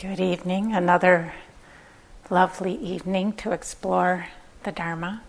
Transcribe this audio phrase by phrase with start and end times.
[0.00, 0.76] Good evening.
[0.76, 1.32] Another
[2.30, 4.28] lovely evening to explore
[4.62, 5.24] the Dharma.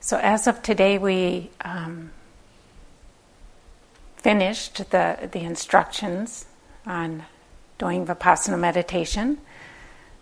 [0.00, 2.10] So, as of today, we um,
[4.18, 6.44] finished the, the instructions
[6.84, 7.24] on
[7.78, 9.38] doing Vipassana meditation.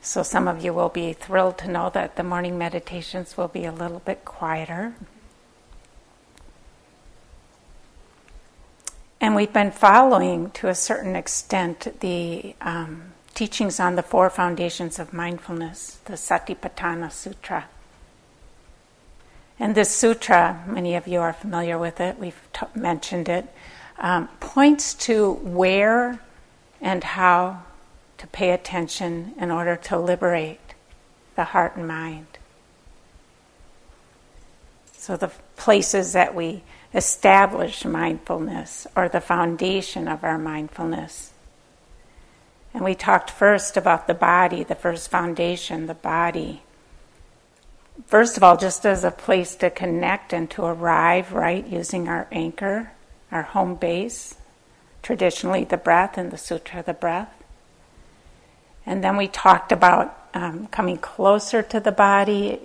[0.01, 3.65] So, some of you will be thrilled to know that the morning meditations will be
[3.65, 4.95] a little bit quieter.
[9.21, 15.01] And we've been following, to a certain extent, the um, teachings on the four foundations
[15.01, 17.67] of mindfulness, the Satipatthana Sutra.
[19.59, 23.47] And this sutra, many of you are familiar with it, we've t- mentioned it,
[23.99, 26.21] um, points to where
[26.81, 27.63] and how
[28.19, 30.75] to pay attention in order to liberate
[31.35, 32.27] the heart and mind.
[34.93, 36.63] So, the places that we
[36.95, 41.33] establish mindfulness or the foundation of our mindfulness.
[42.73, 46.63] And we talked first about the body, the first foundation, the body.
[48.07, 52.29] First of all, just as a place to connect and to arrive, right, using our
[52.31, 52.93] anchor,
[53.33, 54.37] our home base,
[55.03, 57.33] traditionally the breath in the Sutra, the breath.
[58.87, 62.59] And then we talked about um, coming closer to the body,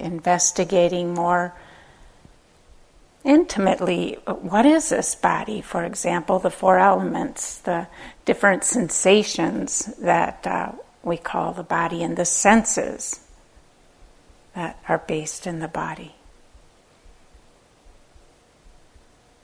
[0.00, 1.54] investigating more
[3.24, 7.86] intimately what is this body, for example, the four elements, the
[8.24, 10.72] different sensations that uh,
[11.02, 13.20] we call the body, and the senses
[14.54, 16.14] that are based in the body.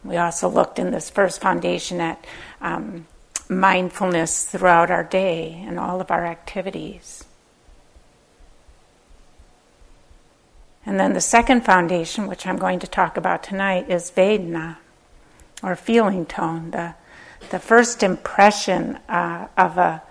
[0.04, 2.24] We also looked in this first foundation at
[2.60, 3.06] um,
[3.48, 7.24] mindfulness throughout our day and all of our activities.
[10.86, 14.78] And then the second foundation, which I'm going to talk about tonight, is Vedana,
[15.62, 16.94] or feeling tone, the,
[17.50, 20.02] the first impression uh, of a,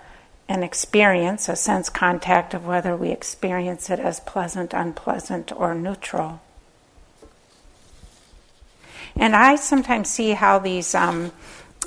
[0.48, 6.40] an experience, a sense contact of whether we experience it as pleasant, unpleasant, or neutral.
[9.16, 11.32] And I sometimes see how these um,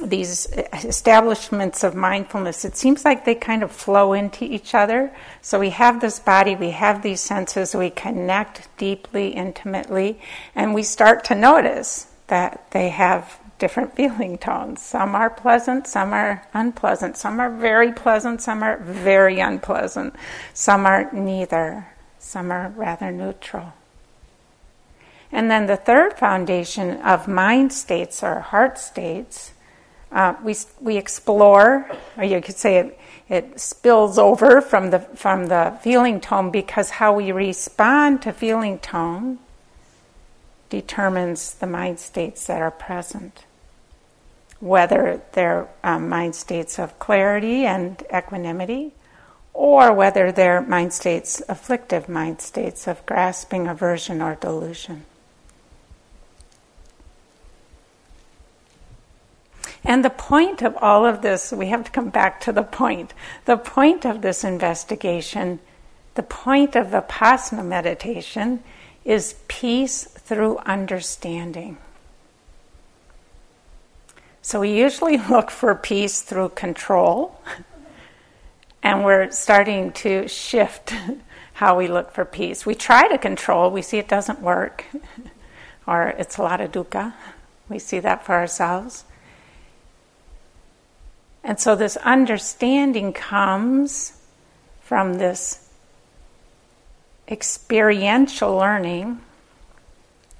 [0.01, 5.15] these establishments of mindfulness, it seems like they kind of flow into each other.
[5.41, 10.19] So we have this body, we have these senses, we connect deeply, intimately,
[10.55, 14.81] and we start to notice that they have different feeling tones.
[14.81, 20.15] Some are pleasant, some are unpleasant, some are very pleasant, some are very unpleasant,
[20.53, 21.87] some are neither,
[22.19, 23.73] some are rather neutral.
[25.31, 29.52] And then the third foundation of mind states or heart states
[30.13, 35.47] uh, we, we explore, or you could say it, it spills over from the, from
[35.47, 39.39] the feeling tone because how we respond to feeling tone
[40.69, 43.45] determines the mind states that are present.
[44.59, 48.93] Whether they're um, mind states of clarity and equanimity,
[49.53, 55.05] or whether they're mind states, afflictive mind states of grasping, aversion, or delusion.
[59.85, 63.13] And the point of all of this, we have to come back to the point.
[63.45, 65.59] The point of this investigation,
[66.15, 68.63] the point of Vipassana meditation,
[69.03, 71.77] is peace through understanding.
[74.41, 77.41] So we usually look for peace through control,
[78.83, 80.93] and we're starting to shift
[81.53, 82.65] how we look for peace.
[82.65, 84.85] We try to control, we see it doesn't work,
[85.85, 87.13] or it's a lot of dukkha.
[87.67, 89.03] We see that for ourselves.
[91.43, 94.13] And so this understanding comes
[94.81, 95.69] from this
[97.27, 99.21] experiential learning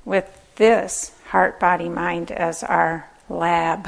[0.05, 3.87] with this heart, body, mind as our lab.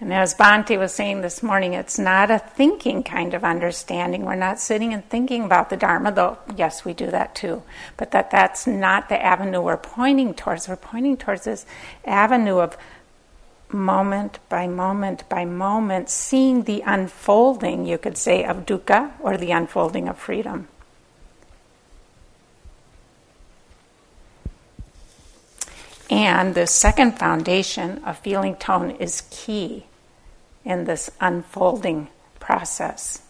[0.00, 4.24] And as Bhante was saying this morning, it's not a thinking kind of understanding.
[4.24, 7.62] We're not sitting and thinking about the Dharma, though, yes, we do that too.
[7.96, 10.68] But that that's not the avenue we're pointing towards.
[10.68, 11.66] We're pointing towards this
[12.04, 12.76] avenue of
[13.72, 19.50] moment by moment by moment, seeing the unfolding, you could say, of dukkha or the
[19.50, 20.68] unfolding of freedom.
[26.10, 29.84] And the second foundation of feeling tone is key
[30.64, 32.08] in this unfolding
[32.40, 33.22] process.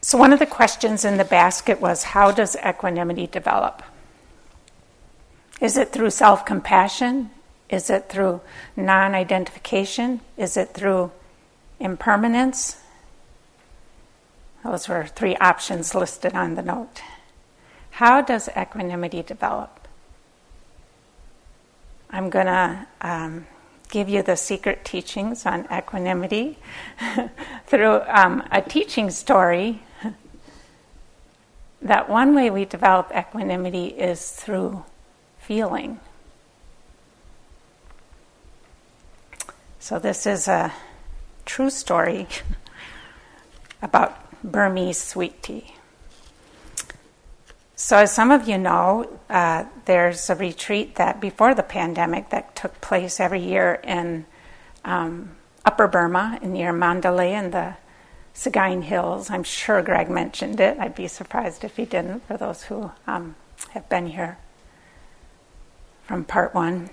[0.00, 3.82] So, one of the questions in the basket was how does equanimity develop?
[5.62, 7.30] Is it through self compassion?
[7.70, 8.40] Is it through
[8.76, 10.20] non identification?
[10.36, 11.12] Is it through
[11.78, 12.78] impermanence?
[14.64, 17.00] Those were three options listed on the note.
[17.92, 19.86] How does equanimity develop?
[22.10, 23.46] I'm going to um,
[23.88, 26.58] give you the secret teachings on equanimity
[27.66, 29.82] through um, a teaching story.
[31.84, 34.84] That one way we develop equanimity is through
[35.42, 36.00] feeling.
[39.78, 40.72] So, this is a
[41.44, 42.28] true story
[43.82, 45.74] about Burmese sweet tea.
[47.74, 52.54] So, as some of you know, uh, there's a retreat that before the pandemic that
[52.54, 54.24] took place every year in
[54.84, 55.32] um,
[55.64, 57.74] Upper Burma near Mandalay in the
[58.34, 59.30] Sagaing Hills.
[59.30, 60.78] I'm sure Greg mentioned it.
[60.78, 63.34] I'd be surprised if he didn't, for those who um,
[63.70, 64.38] have been here
[66.12, 66.90] from part one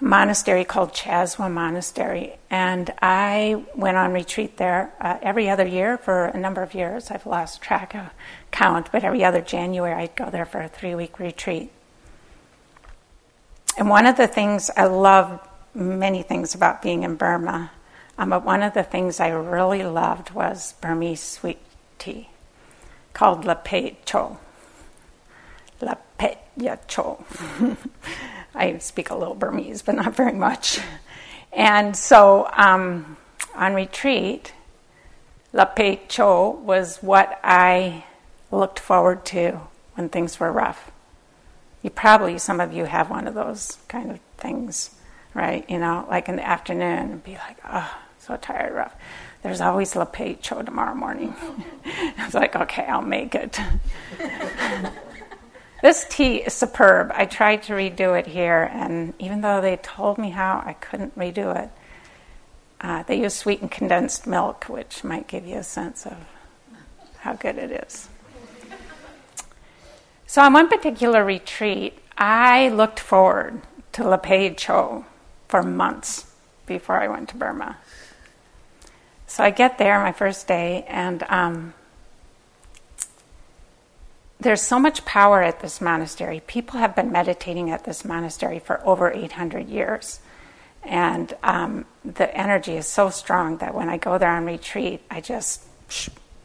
[0.00, 5.98] A monastery called Kyaswa Monastery, and I went on retreat there uh, every other year
[5.98, 7.12] for a number of years.
[7.12, 8.10] I've lost track of
[8.50, 11.70] count, but every other January I'd go there for a three week retreat.
[13.78, 15.38] And one of the things I love
[15.74, 17.70] many things about being in Burma,
[18.18, 21.60] um, but one of the things I really loved was Burmese sweet
[22.00, 22.30] tea
[23.12, 24.38] called Lapet Cho.
[25.80, 26.38] Lapet
[26.86, 27.24] Cho.
[28.54, 30.80] I speak a little Burmese, but not very much.
[31.52, 33.16] And so um,
[33.54, 34.52] on retreat,
[35.52, 38.04] Lapet Cho was what I
[38.50, 39.60] looked forward to
[39.94, 40.90] when things were rough.
[41.82, 44.90] You probably, some of you have one of those kind of things,
[45.34, 45.68] right?
[45.68, 48.94] You know, like in the afternoon be like, oh, so tired, rough.
[49.42, 51.34] There's always Lapet Cho tomorrow morning.
[51.84, 53.58] I was like, okay, I'll make it.
[55.82, 57.12] This tea is superb.
[57.14, 61.18] I tried to redo it here, and even though they told me how, I couldn't
[61.18, 61.70] redo it.
[62.80, 66.16] Uh, they use sweetened condensed milk, which might give you a sense of
[67.18, 68.08] how good it is.
[70.26, 73.62] So, on one particular retreat, I looked forward
[73.92, 75.04] to Lapet Cho
[75.48, 76.32] for months
[76.66, 77.76] before I went to Burma.
[79.26, 81.74] So, I get there my first day, and um,
[84.38, 86.42] there's so much power at this monastery.
[86.46, 90.20] People have been meditating at this monastery for over 800 years.
[90.82, 95.20] And um, the energy is so strong that when I go there on retreat, I
[95.20, 95.62] just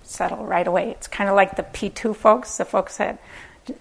[0.03, 0.91] settle right away.
[0.91, 3.21] It's kind of like the P2 folks, the folks that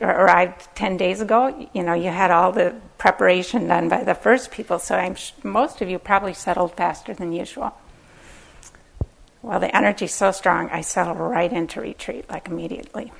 [0.00, 1.68] arrived 10 days ago.
[1.72, 5.32] You know, you had all the preparation done by the first people, so I'm sh-
[5.42, 7.72] most of you probably settled faster than usual.
[9.42, 13.12] Well, the energy's so strong, I settle right into retreat, like immediately.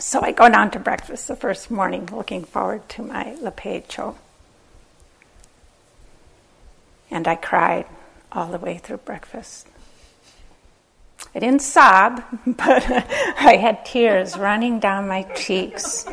[0.00, 4.16] So I go down to breakfast the first morning, looking forward to my Lapet Cho.
[7.10, 7.86] And I cried
[8.30, 9.66] all the way through breakfast.
[11.34, 12.84] I didn't sob, but
[13.38, 16.06] I had tears running down my cheeks.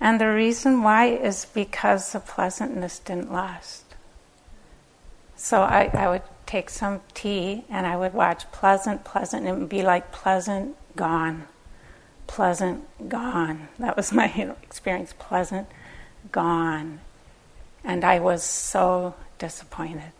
[0.00, 3.84] And the reason why is because the pleasantness didn't last.
[5.36, 9.58] So I, I would take some tea and I would watch pleasant, pleasant, and it
[9.58, 11.46] would be like pleasant, gone
[12.26, 13.68] pleasant, gone.
[13.78, 14.26] That was my
[14.62, 15.68] experience pleasant,
[16.32, 17.00] gone.
[17.82, 20.12] And I was so disappointed.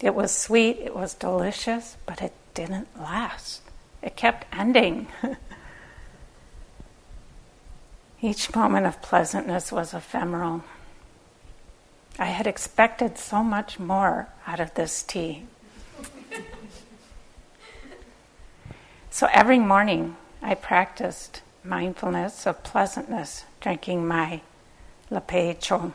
[0.00, 3.62] It was sweet, it was delicious, but it didn't last.
[4.00, 5.08] It kept ending.
[8.20, 10.62] Each moment of pleasantness was ephemeral.
[12.18, 15.46] I had expected so much more out of this tea.
[19.18, 24.42] So every morning I practiced mindfulness of pleasantness, drinking my
[25.10, 25.92] Lapet Cho.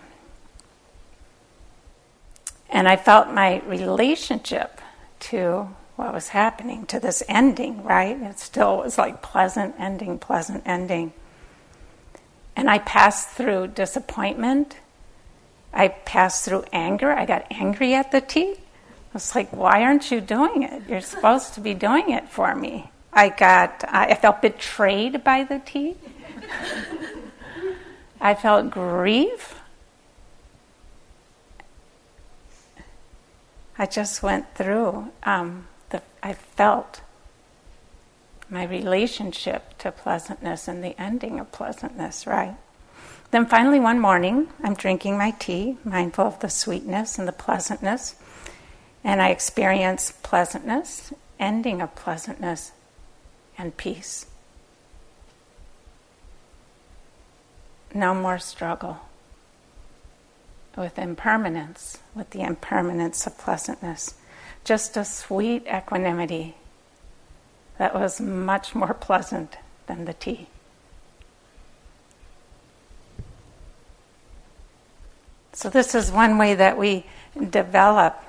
[2.69, 4.81] And I felt my relationship
[5.31, 8.21] to what was happening, to this ending, right?
[8.21, 11.13] It still was like pleasant ending, pleasant ending.
[12.57, 14.75] And I passed through disappointment.
[15.73, 17.13] I passed through anger.
[17.13, 18.55] I got angry at the tea.
[18.57, 20.83] I was like, why aren't you doing it?
[20.89, 22.89] You're supposed to be doing it for me.
[23.15, 25.95] I got, I felt betrayed by the tea.
[28.19, 29.59] I felt grief.
[33.77, 37.01] I just went through, um, the, I felt
[38.49, 42.55] my relationship to pleasantness and the ending of pleasantness, right?
[43.31, 48.15] Then finally, one morning, I'm drinking my tea, mindful of the sweetness and the pleasantness,
[49.03, 52.71] and I experience pleasantness, ending of pleasantness,
[53.57, 54.25] and peace.
[57.93, 58.99] No more struggle
[60.75, 64.15] with impermanence, with the impermanence of pleasantness.
[64.63, 66.55] Just a sweet equanimity
[67.77, 69.57] that was much more pleasant
[69.87, 70.47] than the tea.
[75.53, 77.05] So, this is one way that we
[77.49, 78.19] develop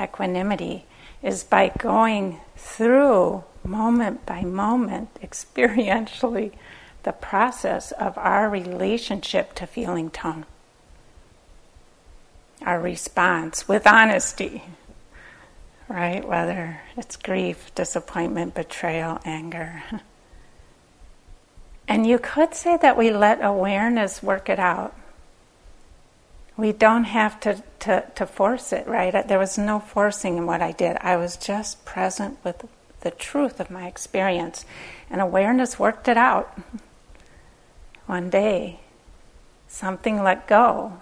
[0.00, 0.86] equanimity
[1.22, 6.52] is by going through moment by moment, experientially,
[7.02, 10.44] the process of our relationship to feeling tone,
[12.64, 14.62] our response with honesty,
[15.88, 16.26] right?
[16.26, 19.82] Whether it's grief, disappointment, betrayal, anger.
[21.88, 24.94] And you could say that we let awareness work it out.
[26.56, 29.26] We don't have to, to, to force it, right?
[29.26, 30.98] There was no forcing in what I did.
[31.00, 32.64] I was just present with
[33.00, 34.64] the truth of my experience.
[35.10, 36.58] And awareness worked it out.
[38.06, 38.80] One day,
[39.68, 40.94] something let go.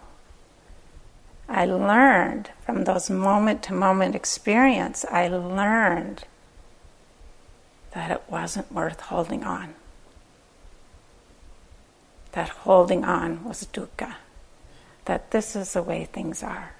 [1.49, 6.25] I learned from those moment to moment experience, I learned
[7.93, 9.75] that it wasn't worth holding on
[12.39, 14.15] that holding on was dukkha,
[15.07, 16.73] that this is the way things are.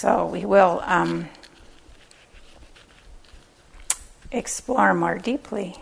[0.00, 1.28] So we will um,
[4.32, 5.76] explore more deeply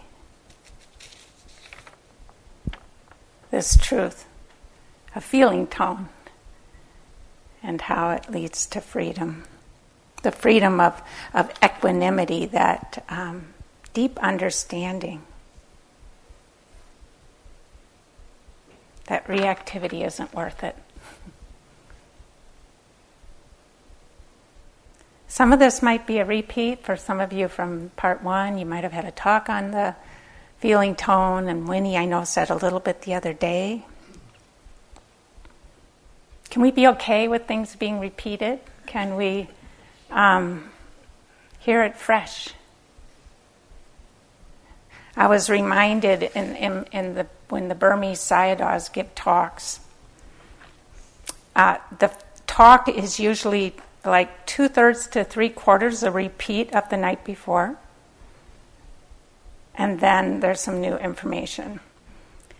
[3.52, 4.26] this truth
[5.14, 6.08] of feeling tone
[7.62, 9.44] and how it leads to freedom
[10.24, 11.00] the freedom of,
[11.32, 13.54] of equanimity, that um,
[13.94, 15.22] deep understanding
[19.06, 20.74] that reactivity isn't worth it.
[25.28, 28.58] Some of this might be a repeat for some of you from part one.
[28.58, 29.94] You might have had a talk on the
[30.58, 33.84] feeling tone, and Winnie, I know, said a little bit the other day.
[36.50, 38.60] Can we be okay with things being repeated?
[38.86, 39.48] Can we
[40.10, 40.70] um,
[41.58, 42.50] hear it fresh.
[45.16, 49.80] I was reminded in, in, in the, when the Burmese Sayadaws give talks,
[51.56, 52.10] uh, the
[52.46, 53.74] talk is usually
[54.08, 57.76] like two thirds to three quarters a repeat of the night before,
[59.74, 61.80] and then there's some new information.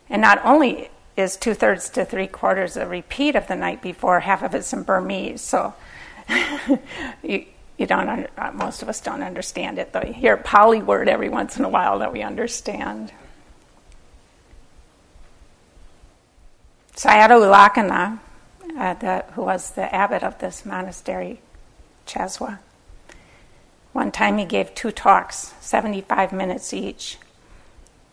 [0.08, 4.20] And not only is two thirds to three quarters a repeat of the night before,
[4.20, 5.74] half of it's in Burmese, so
[7.22, 7.44] you,
[7.76, 11.08] you don't, uh, most of us don't understand it, though you hear a Pali word
[11.08, 13.12] every once in a while that we understand.
[16.94, 18.18] Sayadaw U Lakkhana,
[18.76, 21.40] uh, the, who was the abbot of this monastery,
[22.06, 22.58] Kyaswa,
[23.92, 27.18] one time he gave two talks, 75 minutes each,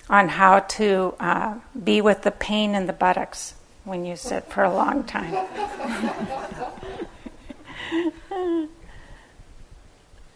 [0.10, 4.64] on how to uh, be with the pain in the buttocks when you sit for
[4.64, 5.32] a long time.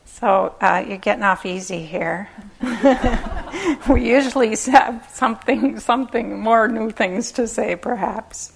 [0.05, 2.29] so uh, you're getting off easy here.
[3.89, 8.53] we usually have something, something more new things to say, perhaps.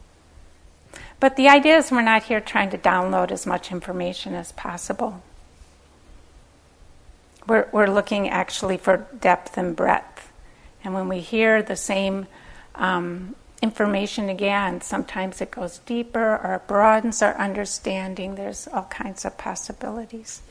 [1.21, 5.23] But the idea is we're not here trying to download as much information as possible.
[7.47, 10.31] We're, we're looking actually for depth and breadth.
[10.83, 12.27] And when we hear the same
[12.75, 14.81] um, information again.
[14.83, 18.35] Sometimes it goes deeper or broadens our understanding.
[18.35, 20.43] There's all kinds of possibilities.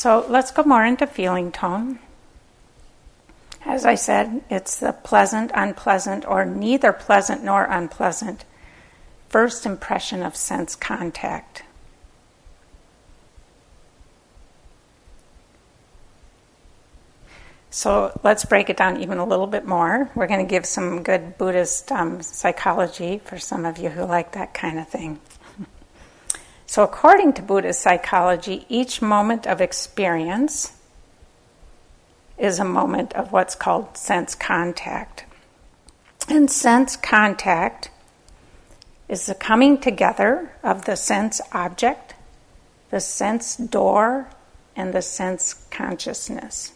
[0.00, 1.98] So let's go more into feeling tone.
[3.66, 8.46] As I said, it's the pleasant, unpleasant, or neither pleasant nor unpleasant
[9.28, 11.64] first impression of sense contact.
[17.68, 20.10] So let's break it down even a little bit more.
[20.14, 24.32] We're going to give some good Buddhist um, psychology for some of you who like
[24.32, 25.20] that kind of thing.
[26.70, 30.72] So, according to Buddhist psychology, each moment of experience
[32.38, 35.24] is a moment of what's called sense contact.
[36.28, 37.90] And sense contact
[39.08, 42.14] is the coming together of the sense object,
[42.90, 44.28] the sense door,
[44.76, 46.70] and the sense consciousness.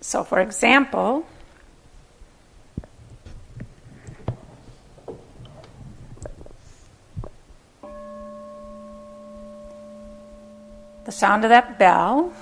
[0.00, 1.26] So, for example,
[11.08, 12.34] the sound of that bell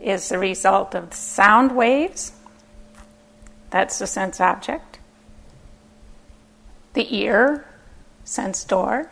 [0.00, 2.32] is the result of sound waves.
[3.68, 4.98] That's the sense object.
[6.94, 7.66] The ear,
[8.24, 9.10] sense door,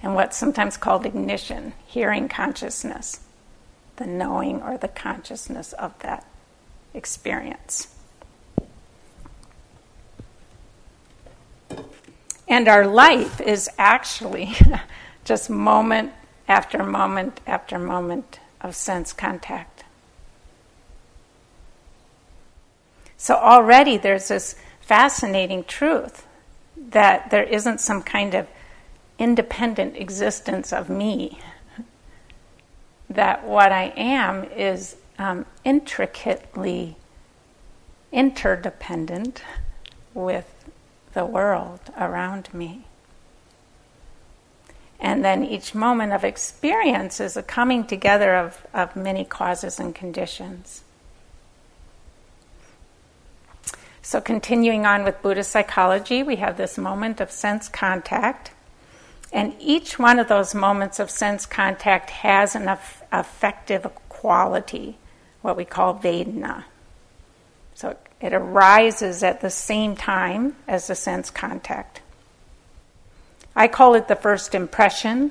[0.00, 3.18] and what's sometimes called ignition, hearing consciousness
[3.96, 6.24] the knowing or the consciousness of that
[6.94, 7.92] experience.
[12.46, 14.54] And our life is actually
[15.24, 16.12] just moment
[16.48, 19.84] after moment after moment of sense contact.
[23.16, 26.26] So already there's this fascinating truth
[26.76, 28.46] that there isn't some kind of
[29.18, 31.38] independent existence of me.
[33.08, 36.96] That what I am is um, intricately
[38.12, 39.42] interdependent
[40.12, 40.68] with
[41.14, 42.83] the world around me.
[45.04, 49.94] And then each moment of experience is a coming together of, of many causes and
[49.94, 50.82] conditions.
[54.00, 58.52] So, continuing on with Buddhist psychology, we have this moment of sense contact.
[59.30, 62.74] And each one of those moments of sense contact has an
[63.12, 64.96] affective quality,
[65.42, 66.64] what we call Vedana.
[67.74, 72.00] So, it arises at the same time as the sense contact.
[73.56, 75.30] I call it the first impression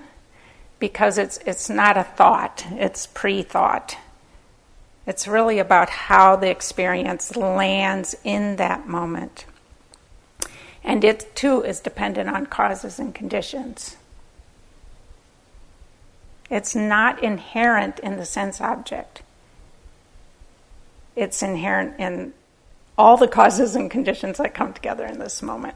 [0.79, 3.97] because it's, it's not a thought, it's pre thought.
[5.05, 9.45] It's really about how the experience lands in that moment.
[10.83, 13.97] And it too is dependent on causes and conditions.
[16.49, 19.21] It's not inherent in the sense object,
[21.15, 22.33] it's inherent in
[22.97, 25.75] all the causes and conditions that come together in this moment.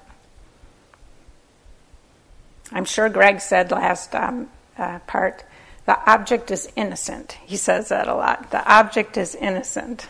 [2.72, 5.44] I'm sure Greg said last um, uh, part,
[5.86, 7.38] the object is innocent.
[7.46, 8.52] He says that a lot.
[8.52, 10.08] The object is innocent.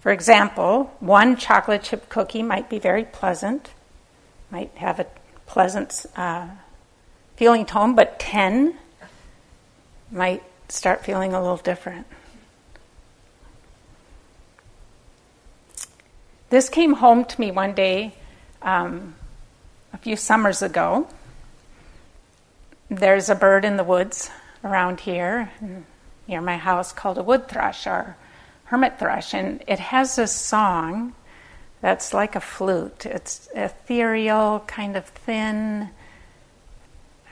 [0.00, 3.70] For example, one chocolate chip cookie might be very pleasant,
[4.50, 5.06] might have a
[5.46, 6.48] pleasant uh,
[7.36, 8.76] feeling tone, but 10
[10.10, 12.06] might start feeling a little different.
[16.48, 18.14] This came home to me one day
[18.62, 19.14] um,
[19.92, 21.08] a few summers ago.
[22.88, 24.30] There's a bird in the woods
[24.64, 25.50] around here
[26.26, 28.16] near my house called a wood thrush or
[28.64, 31.14] hermit thrush, and it has this song
[31.80, 33.06] that's like a flute.
[33.06, 35.90] It's ethereal, kind of thin.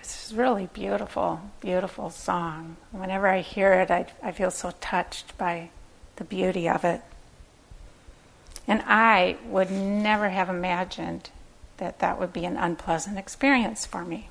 [0.01, 2.77] It's really beautiful, beautiful song.
[2.91, 5.71] Whenever I hear it, I, I feel so touched by
[6.17, 7.03] the beauty of it.
[8.67, 11.31] And I would never have imagined
[11.79, 14.29] that that would be an unpleasant experience for me.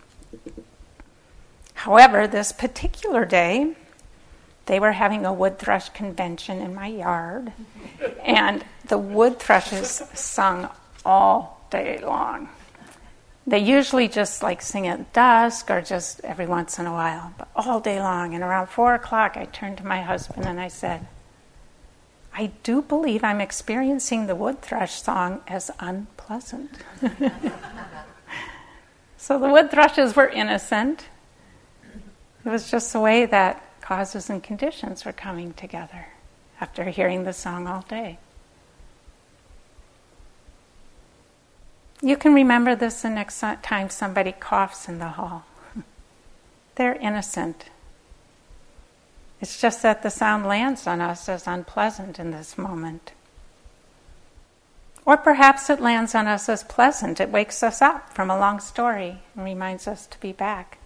[1.73, 3.75] However, this particular day,
[4.65, 7.53] they were having a wood thrush convention in my yard,
[8.23, 10.69] and the wood thrushes sung
[11.05, 12.49] all day long.
[13.45, 17.47] They usually just like sing at dusk or just every once in a while, but
[17.55, 18.33] all day long.
[18.33, 21.07] And around four o'clock, I turned to my husband and I said,
[22.37, 26.69] I do believe I'm experiencing the wood thrush song as unpleasant.
[29.17, 31.05] so the wood thrushes were innocent.
[32.45, 36.09] It was just the way that causes and conditions were coming together
[36.61, 38.19] after hearing the song all day.
[42.03, 45.45] You can remember this the next time somebody coughs in the hall.
[46.75, 47.71] They're innocent.
[49.39, 53.11] It's just that the sound lands on us as unpleasant in this moment.
[55.05, 57.21] Or perhaps it lands on us as pleasant.
[57.21, 60.79] It wakes us up from a long story and reminds us to be back.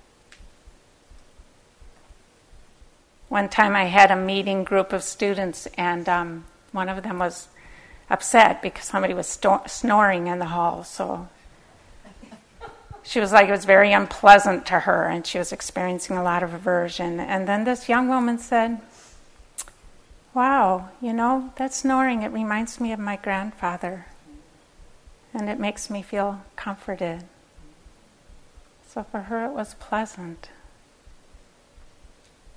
[3.29, 7.47] One time I had a meeting group of students, and um, one of them was
[8.09, 10.83] upset because somebody was sto- snoring in the hall.
[10.83, 11.29] So
[13.03, 16.43] she was like, it was very unpleasant to her, and she was experiencing a lot
[16.43, 17.19] of aversion.
[17.19, 18.79] And then this young woman said,
[20.33, 24.05] Wow, you know, that snoring, it reminds me of my grandfather,
[25.33, 27.25] and it makes me feel comforted.
[28.87, 30.49] So for her, it was pleasant.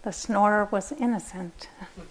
[0.03, 1.69] The snorer was innocent.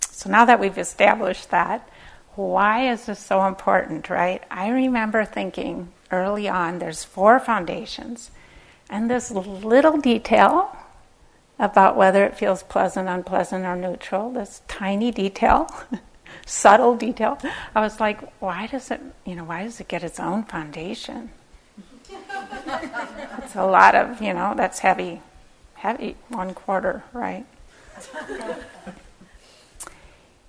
[0.00, 1.88] so now that we've established that,
[2.36, 4.42] why is this so important, right?
[4.50, 8.30] I remember thinking early on there's four foundations,
[8.90, 10.76] and this little detail
[11.58, 15.68] about whether it feels pleasant, unpleasant, or neutral, this tiny detail,
[16.46, 17.38] subtle detail,
[17.74, 21.30] I was like, why does it, you know, why does it get its own foundation?
[23.38, 25.20] it's a lot of, you know, that's heavy,
[25.74, 27.46] heavy, one quarter, right?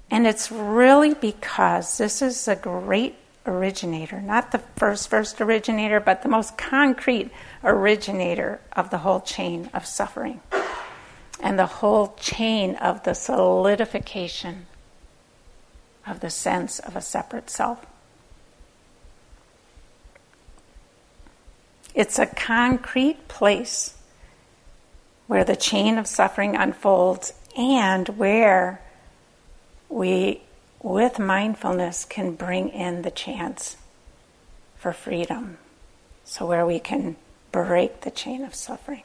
[0.09, 3.15] And it's really because this is a great
[3.45, 7.31] originator, not the first first originator, but the most concrete
[7.63, 10.41] originator of the whole chain of suffering
[11.39, 14.65] and the whole chain of the solidification
[16.07, 17.85] of the sense of a separate self.
[21.93, 23.95] It's a concrete place
[25.27, 28.81] where the chain of suffering unfolds and where
[29.89, 30.41] we,
[30.81, 33.77] with mindfulness, can bring in the chance
[34.77, 35.57] for freedom.
[36.23, 37.15] So, where we can
[37.51, 39.03] break the chain of suffering.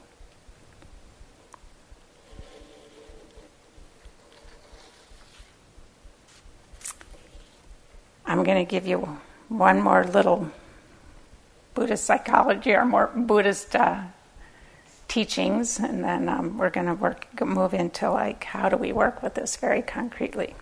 [8.27, 10.51] I'm going to give you one more little
[11.75, 14.03] Buddhist psychology or more Buddhist uh,
[15.09, 19.23] teachings, and then um, we're going to work move into like how do we work
[19.23, 20.55] with this very concretely.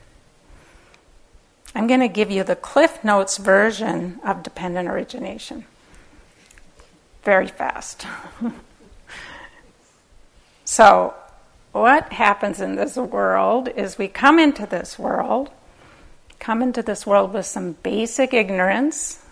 [1.79, 5.65] I'm going to give you the Cliff Notes version of dependent origination.
[7.23, 8.05] Very fast.
[10.65, 11.15] so,
[11.71, 15.51] what happens in this world is we come into this world,
[16.41, 19.25] come into this world with some basic ignorance.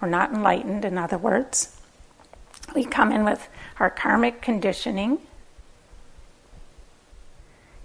[0.00, 1.76] We're not enlightened, in other words.
[2.72, 3.48] We come in with
[3.80, 5.18] our karmic conditioning.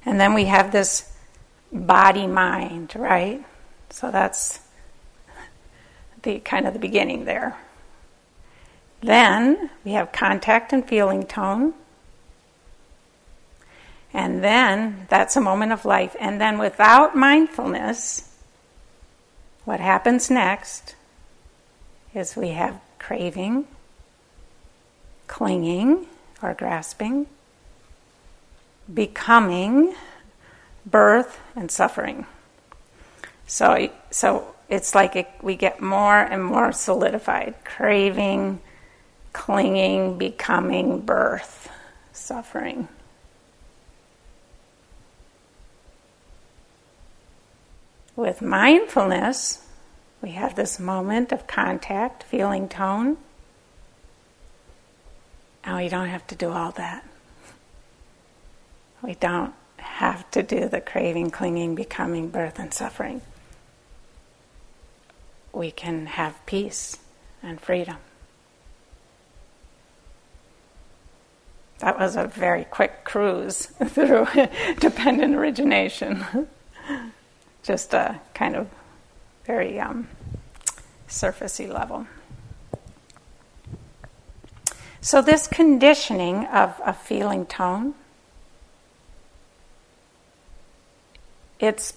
[0.05, 1.16] And then we have this
[1.71, 3.43] body mind, right?
[3.89, 4.59] So that's
[6.23, 7.57] the kind of the beginning there.
[9.01, 11.73] Then we have contact and feeling tone.
[14.13, 16.15] And then that's a moment of life.
[16.19, 18.33] And then without mindfulness,
[19.65, 20.95] what happens next
[22.15, 23.67] is we have craving,
[25.27, 26.07] clinging
[26.41, 27.27] or grasping,
[28.91, 29.93] becoming,
[30.89, 32.25] birth, and suffering.
[33.45, 38.59] So, so it's like it, we get more and more solidified craving,
[39.33, 41.69] clinging, becoming, birth,
[42.11, 42.87] suffering.
[48.15, 49.63] With mindfulness,
[50.21, 53.17] we have this moment of contact, feeling tone.
[55.63, 57.05] And we don't have to do all that.
[59.03, 59.53] We don't
[59.87, 63.21] have to do the craving, clinging, becoming, birth, and suffering.
[65.51, 66.97] We can have peace
[67.41, 67.97] and freedom.
[71.79, 74.27] That was a very quick cruise through
[74.79, 76.25] dependent origination.
[77.63, 78.67] Just a kind of
[79.45, 80.07] very um,
[81.07, 82.07] surfacey level.
[85.01, 87.93] So, this conditioning of a feeling tone,
[91.59, 91.93] it's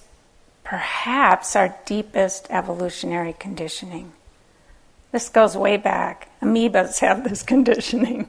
[0.65, 4.13] perhaps our deepest evolutionary conditioning.
[5.13, 6.31] This goes way back.
[6.41, 8.29] Amoebas have this conditioning.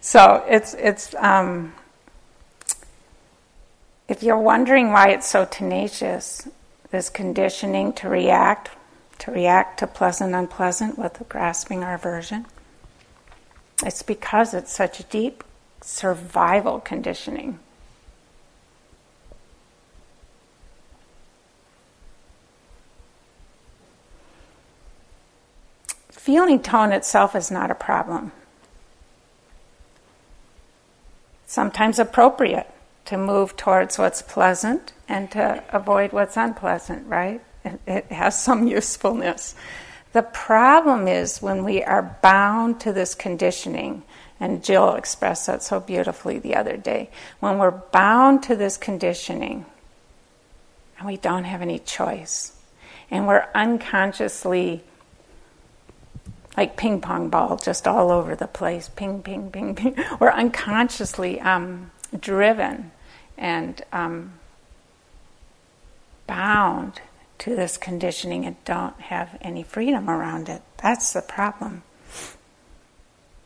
[0.00, 1.72] So, it's, it's um,
[4.08, 6.48] if you're wondering why it's so tenacious,
[6.90, 8.70] this conditioning to react,
[9.20, 12.46] to react to pleasant, unpleasant with grasping our aversion
[13.84, 15.42] it's because it's such a deep
[15.80, 17.58] survival conditioning.
[26.22, 28.30] Feeling tone itself is not a problem.
[31.48, 32.70] Sometimes appropriate
[33.06, 37.40] to move towards what's pleasant and to avoid what's unpleasant, right?
[37.64, 39.56] It, it has some usefulness.
[40.12, 44.04] The problem is when we are bound to this conditioning,
[44.38, 47.10] and Jill expressed that so beautifully the other day.
[47.40, 49.66] When we're bound to this conditioning
[50.98, 52.52] and we don't have any choice,
[53.10, 54.84] and we're unconsciously
[56.56, 59.96] like ping pong ball just all over the place, ping, ping, ping, ping.
[60.20, 62.92] We're unconsciously um, driven
[63.38, 64.34] and um,
[66.26, 67.00] bound
[67.38, 70.62] to this conditioning and don't have any freedom around it.
[70.78, 71.82] That's the problem.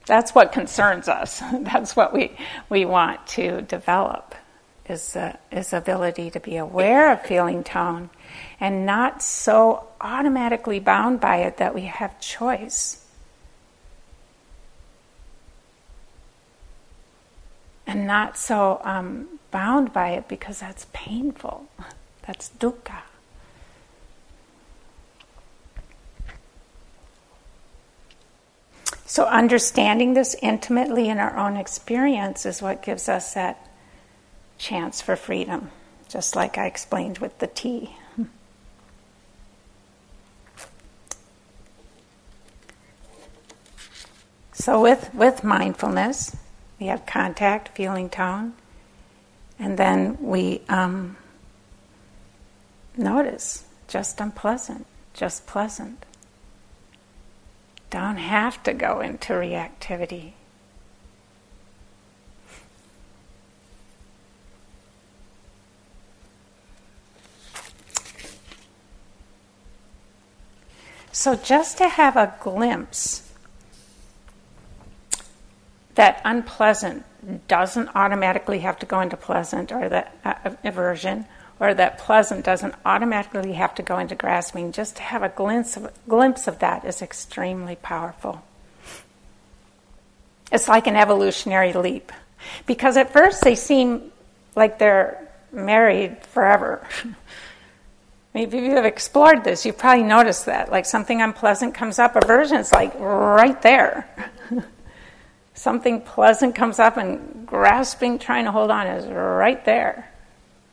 [0.07, 1.40] That's what concerns us.
[1.53, 2.37] That's what we,
[2.69, 4.35] we want to develop
[4.88, 8.11] is the, is ability to be aware of feeling tone
[8.61, 13.05] and not so automatically bound by it that we have choice.
[17.87, 21.68] And not so um, bound by it because that's painful.
[22.27, 23.03] That's dukkha.
[29.09, 33.65] So, understanding this intimately in our own experience is what gives us that
[34.59, 35.71] chance for freedom,
[36.09, 37.97] just like I explained with the tea.
[44.59, 46.35] So, with, with mindfulness,
[46.81, 48.55] we have contact, feeling tone,
[49.59, 51.16] and then we um,
[52.97, 56.05] notice just unpleasant, just pleasant.
[57.90, 60.33] Don't have to go into reactivity.
[71.18, 73.26] So, just to have a glimpse
[75.94, 77.07] that unpleasant
[77.48, 81.24] doesn't automatically have to go into pleasant or that uh, aversion,
[81.59, 85.79] or that pleasant doesn't automatically have to go into grasping, just to have a glimpse
[85.79, 88.42] of, glimpse of that is extremely powerful.
[90.52, 92.12] It's like an evolutionary leap.
[92.66, 94.12] Because at first they seem
[94.55, 96.87] like they're married forever.
[98.37, 100.70] Maybe if you have explored this, you've probably noticed that.
[100.70, 104.07] Like something unpleasant comes up, aversion is like right there.
[105.55, 110.12] something pleasant comes up, and grasping, trying to hold on, is right there.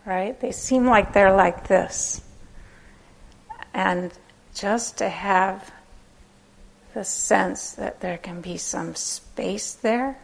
[0.06, 0.38] Right?
[0.42, 2.22] They seem like they're like this.
[3.74, 4.12] And
[4.54, 5.72] just to have
[6.94, 10.18] the sense that there can be some space there,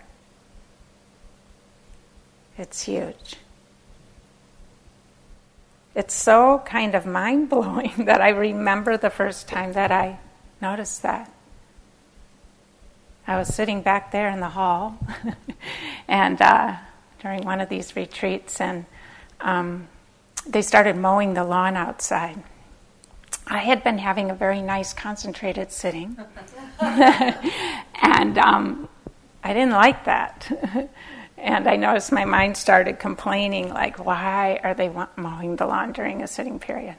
[2.58, 3.38] it's huge.
[5.99, 10.19] It's so kind of mind blowing that I remember the first time that I
[10.62, 11.29] noticed that.
[13.27, 14.97] I was sitting back there in the hall,
[16.07, 16.77] and uh,
[17.21, 18.85] during one of these retreats, and
[19.41, 19.89] um,
[20.47, 22.43] they started mowing the lawn outside.
[23.45, 26.17] I had been having a very nice concentrated sitting,
[26.79, 28.88] and um,
[29.43, 30.89] I didn't like that.
[31.41, 36.21] And I noticed my mind started complaining, like, why are they mowing the lawn during
[36.21, 36.95] a sitting period?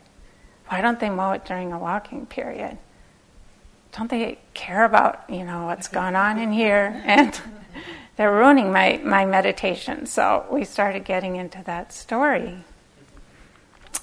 [0.69, 2.79] Why don't they mow it during a walking period?
[3.93, 7.03] Don't they care about, you know, what's going on in here?
[7.05, 7.39] And
[8.17, 10.07] they're ruining my, my meditation.
[10.07, 12.57] So we started getting into that story.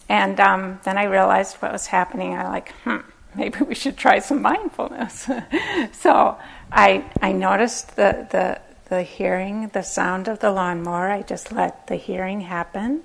[0.09, 2.33] And um, then I realized what was happening.
[2.33, 2.97] I like, hmm,
[3.35, 5.29] maybe we should try some mindfulness.
[5.93, 6.37] so
[6.71, 11.87] I, I noticed the, the the hearing, the sound of the lawnmower, I just let
[11.87, 13.03] the hearing happen.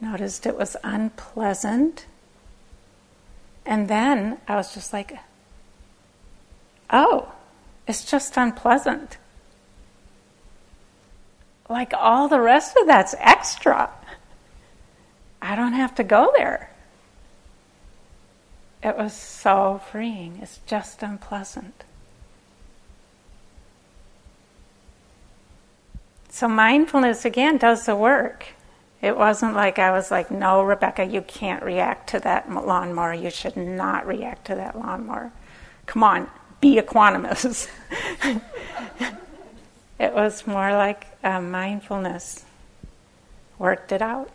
[0.00, 2.06] Noticed it was unpleasant.
[3.64, 5.18] And then I was just like,
[6.90, 7.32] oh,
[7.86, 9.18] it's just unpleasant.
[11.68, 13.90] Like all the rest of that's extra.
[15.40, 16.70] I don't have to go there.
[18.82, 20.40] It was so freeing.
[20.42, 21.84] It's just unpleasant.
[26.34, 28.46] So mindfulness again does the work.
[29.00, 33.14] It wasn't like I was like, no, Rebecca, you can't react to that lawnmower.
[33.14, 35.30] You should not react to that lawnmower.
[35.86, 36.28] Come on,
[36.60, 37.68] be equanimous.
[40.00, 42.44] it was more like uh, mindfulness
[43.56, 44.28] worked it out.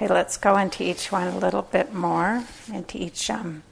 [0.00, 3.62] Okay, let's go into each one a little bit more, into each um,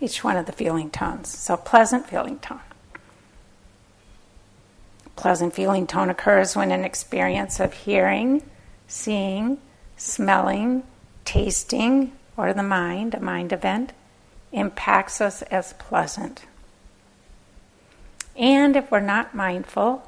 [0.00, 1.28] each one of the feeling tones.
[1.28, 2.58] So, pleasant feeling tone.
[5.14, 8.42] Pleasant feeling tone occurs when an experience of hearing,
[8.88, 9.58] seeing,
[9.96, 10.82] smelling,
[11.24, 13.92] tasting, or the mind, a mind event,
[14.50, 16.44] impacts us as pleasant.
[18.38, 20.06] And if we're not mindful,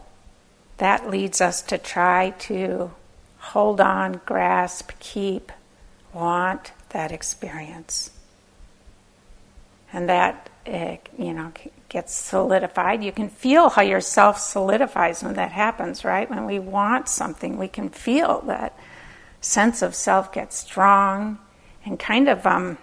[0.78, 2.92] that leads us to try to
[3.38, 5.50] hold on, grasp, keep,
[6.12, 8.10] want that experience.
[9.92, 11.52] And that, uh, you know,
[11.88, 13.02] gets solidified.
[13.02, 16.28] You can feel how your self solidifies when that happens, right?
[16.28, 18.78] When we want something, we can feel that
[19.40, 21.38] sense of self get strong
[21.84, 22.76] and kind of um,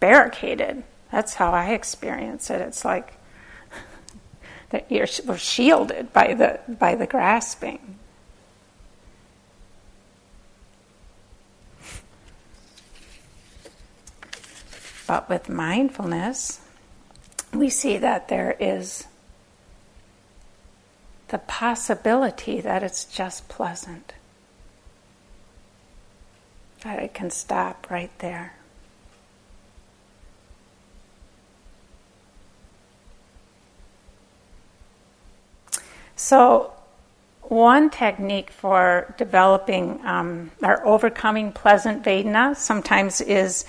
[0.00, 0.82] barricaded.
[1.10, 2.60] That's how I experience it.
[2.60, 3.14] It's like
[4.70, 7.96] that you're we're shielded by the by the grasping.
[15.06, 16.60] But with mindfulness,
[17.54, 19.06] we see that there is
[21.28, 24.12] the possibility that it's just pleasant,
[26.82, 28.57] that it can stop right there.
[36.18, 36.72] So,
[37.42, 43.64] one technique for developing um, or overcoming pleasant Vedana sometimes is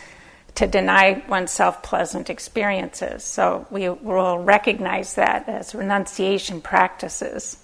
[0.55, 3.23] to deny oneself pleasant experiences.
[3.23, 7.63] So, we will recognize that as renunciation practices.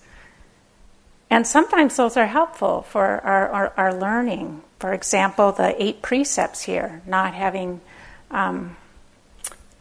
[1.32, 4.62] and sometimes those are helpful for our, our, our, learning.
[4.80, 7.82] For example, the eight precepts here not having
[8.30, 8.78] um,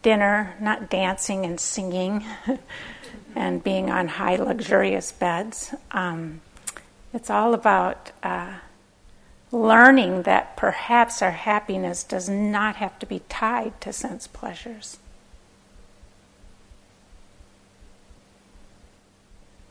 [0.01, 2.25] dinner, not dancing and singing,
[3.35, 5.73] and being on high, luxurious beds.
[5.91, 6.41] Um,
[7.13, 8.55] it's all about uh,
[9.51, 14.97] learning that perhaps our happiness does not have to be tied to sense pleasures.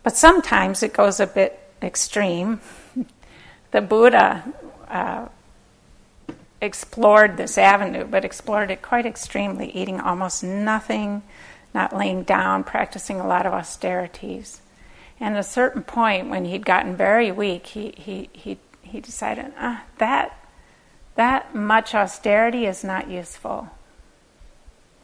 [0.03, 2.61] But sometimes it goes a bit extreme.
[3.71, 4.45] the Buddha
[4.89, 5.29] uh,
[6.61, 11.23] explored this avenue, but explored it quite extremely, eating almost nothing,
[11.75, 14.61] not laying down, practicing a lot of austerities.
[15.21, 19.53] And at a certain point, when he'd gotten very weak, he, he, he, he decided,
[19.59, 20.39] ah, that,
[21.17, 23.69] that much austerity is not useful.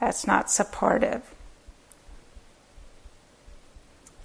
[0.01, 1.23] That's not supportive.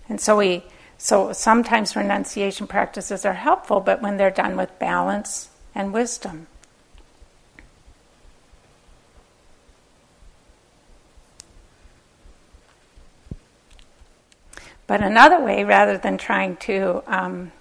[0.08, 0.64] And so we
[0.98, 6.48] so sometimes renunciation practices are helpful, but when they're done with balance and wisdom.
[14.88, 17.52] But another way, rather than trying to, um,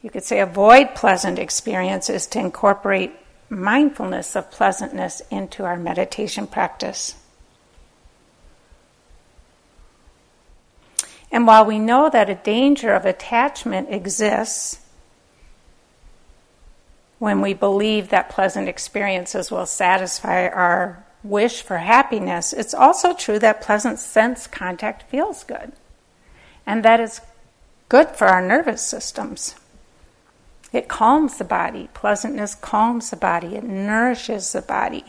[0.00, 3.12] you could say, avoid pleasant experience, is to incorporate
[3.48, 7.16] mindfulness of pleasantness into our meditation practice.
[11.32, 14.78] And while we know that a danger of attachment exists
[17.18, 23.38] when we believe that pleasant experiences will satisfy our wish for happiness, it's also true
[23.38, 25.72] that pleasant sense contact feels good.
[26.66, 27.20] And that is
[27.88, 29.54] good for our nervous systems.
[30.72, 31.88] It calms the body.
[31.92, 35.04] Pleasantness calms the body, it nourishes the body.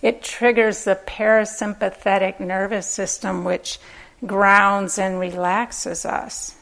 [0.00, 3.78] It triggers the parasympathetic nervous system, which
[4.26, 6.56] grounds and relaxes us.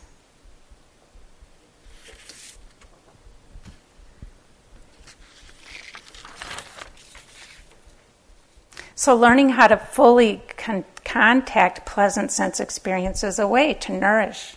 [9.03, 14.55] So, learning how to fully con- contact pleasant sense experience is a way to nourish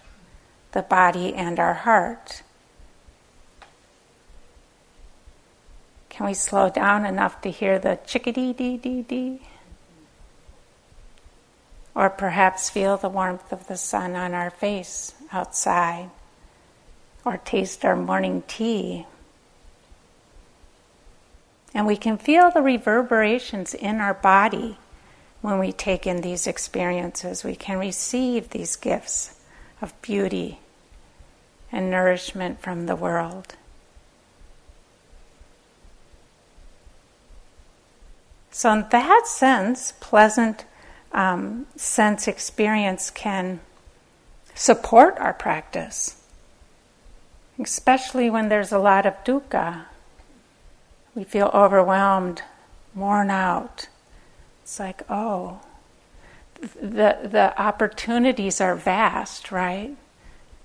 [0.71, 2.43] the body and our heart.
[6.10, 9.41] Can we slow down enough to hear the chickadee dee dee dee?
[11.95, 16.12] or perhaps feel the warmth of the sun on our face outside,
[17.25, 19.08] or taste our morning tea.
[21.75, 24.77] And we can feel the reverberations in our body
[25.41, 27.43] when we take in these experiences.
[27.43, 29.38] We can receive these gifts
[29.81, 30.59] of beauty
[31.73, 33.55] and nourishment from the world.
[38.51, 40.63] So, in that sense, pleasant
[41.11, 43.59] um, sense experience can
[44.53, 46.23] support our practice,
[47.59, 49.88] especially when there's a lot of dukkha.
[51.15, 52.43] We feel overwhelmed,
[52.93, 53.88] worn out.
[54.62, 55.62] It's like, oh,
[56.60, 59.95] the, the opportunities are vast, right?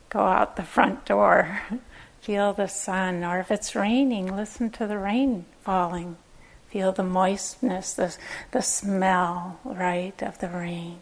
[0.08, 1.60] Go out the front door,
[2.20, 6.16] feel the sun, or if it's raining, listen to the rain falling.
[6.68, 8.16] Feel the moistness, the,
[8.52, 10.98] the smell, right, of the rain.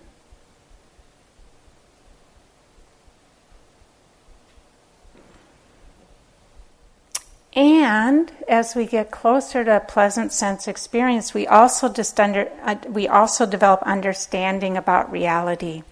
[7.59, 12.77] And as we get closer to a pleasant sense experience, we also just under, uh,
[12.88, 15.83] we also develop understanding about reality.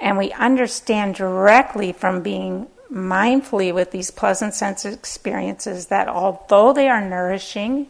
[0.00, 6.88] And we understand directly from being mindfully with these pleasant sense experiences that although they
[6.88, 7.86] are nourishing,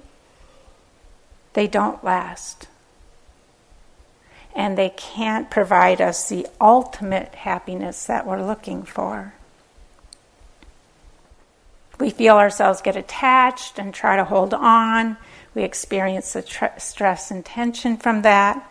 [1.55, 2.69] they don't last.
[4.55, 9.33] And they can't provide us the ultimate happiness that we're looking for.
[12.01, 15.19] We feel ourselves get attached and try to hold on.
[15.55, 18.67] We experience the tr- stress and tension from that.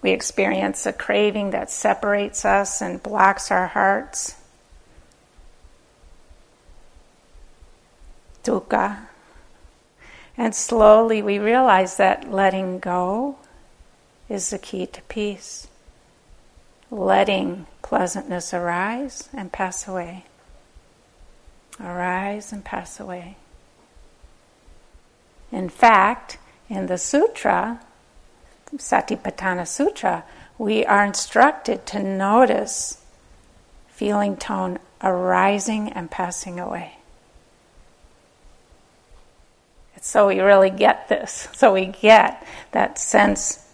[0.00, 4.36] We experience a craving that separates us and blocks our hearts.
[8.48, 8.96] dukkha.
[10.36, 13.36] And slowly we realize that letting go
[14.28, 15.68] is the key to peace.
[16.90, 20.24] Letting pleasantness arise and pass away.
[21.80, 23.36] Arise and pass away.
[25.52, 27.80] In fact, in the sutra,
[28.76, 30.24] Satipatthana Sutra,
[30.58, 33.00] we are instructed to notice
[33.88, 36.94] feeling tone arising and passing away.
[40.00, 41.48] So we really get this.
[41.54, 43.64] So we get that sense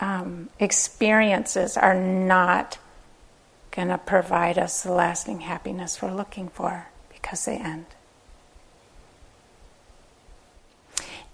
[0.00, 2.78] um, experiences are not
[3.70, 6.89] going to provide us the lasting happiness we're looking for
[7.20, 7.86] because they end.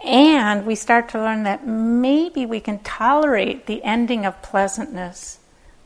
[0.05, 5.39] And we start to learn that maybe we can tolerate the ending of pleasantness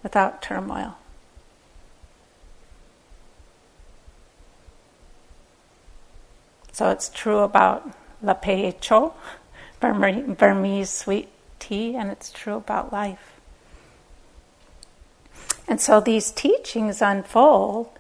[0.02, 0.96] without turmoil.
[6.72, 7.90] So it's true about
[8.22, 9.14] Lape Cho,
[9.80, 11.28] Burmese sweet
[11.58, 13.40] tea, and it's true about life.
[15.68, 17.90] And so these teachings unfold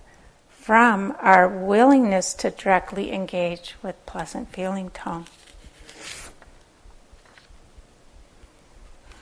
[0.60, 5.24] from our willingness to directly engage with pleasant feeling tone.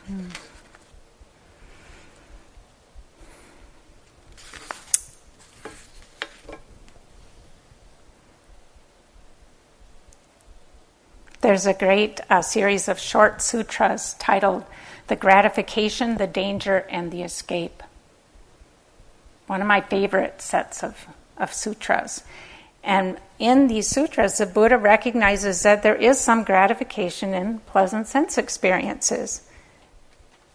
[0.07, 0.27] Hmm.
[11.41, 14.65] There's a great uh, series of short sutras titled
[15.07, 17.83] The Gratification, the Danger, and the Escape.
[19.47, 21.07] One of my favorite sets of,
[21.39, 22.23] of sutras.
[22.85, 28.39] And in these sutras, the Buddha recognizes that there is some gratification in pleasant sense
[28.39, 29.43] experiences.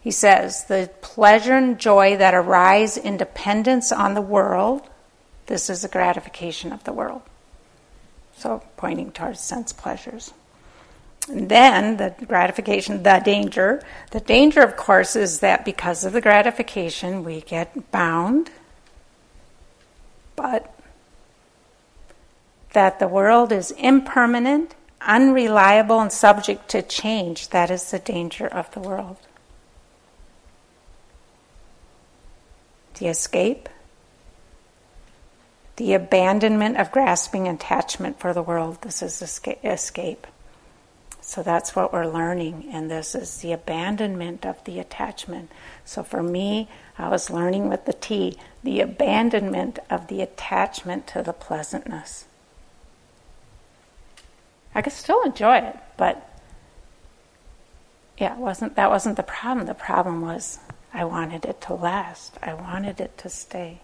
[0.00, 4.82] He says, the pleasure and joy that arise in dependence on the world,
[5.46, 7.22] this is a gratification of the world.
[8.36, 10.34] So, pointing towards sense pleasures.
[11.28, 13.82] And then the gratification, the danger.
[14.10, 18.50] The danger, of course, is that because of the gratification, we get bound,
[20.36, 20.73] but
[22.74, 27.48] that the world is impermanent, unreliable, and subject to change.
[27.48, 29.16] That is the danger of the world.
[32.98, 33.68] The escape,
[35.76, 38.82] the abandonment of grasping attachment for the world.
[38.82, 40.26] This is escape.
[41.20, 45.50] So that's what we're learning, and this is the abandonment of the attachment.
[45.84, 46.68] So for me,
[46.98, 52.26] I was learning with the T the abandonment of the attachment to the pleasantness.
[54.74, 56.28] I could still enjoy it, but
[58.18, 59.66] yeah, wasn't that wasn't the problem.
[59.66, 60.58] The problem was
[60.92, 62.38] I wanted it to last.
[62.42, 63.80] I wanted it to stay.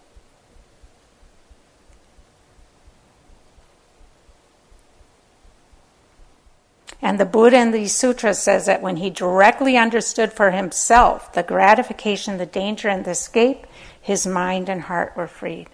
[7.02, 11.42] And the Buddha in the sutras says that when he directly understood for himself the
[11.42, 13.66] gratification, the danger, and the escape,
[14.00, 15.68] his mind and heart were freed.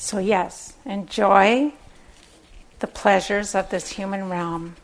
[0.00, 1.72] So, yes, enjoy
[2.78, 4.76] the pleasures of this human realm,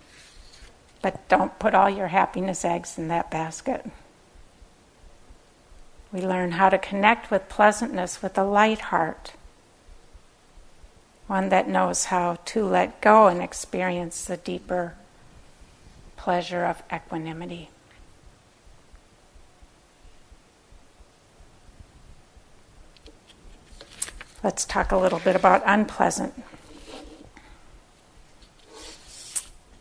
[1.02, 3.88] but don't put all your happiness eggs in that basket.
[6.12, 9.34] We learn how to connect with pleasantness with a light heart,
[11.28, 14.96] one that knows how to let go and experience the deeper
[16.16, 17.70] pleasure of equanimity.
[24.44, 26.34] Let's talk a little bit about unpleasant.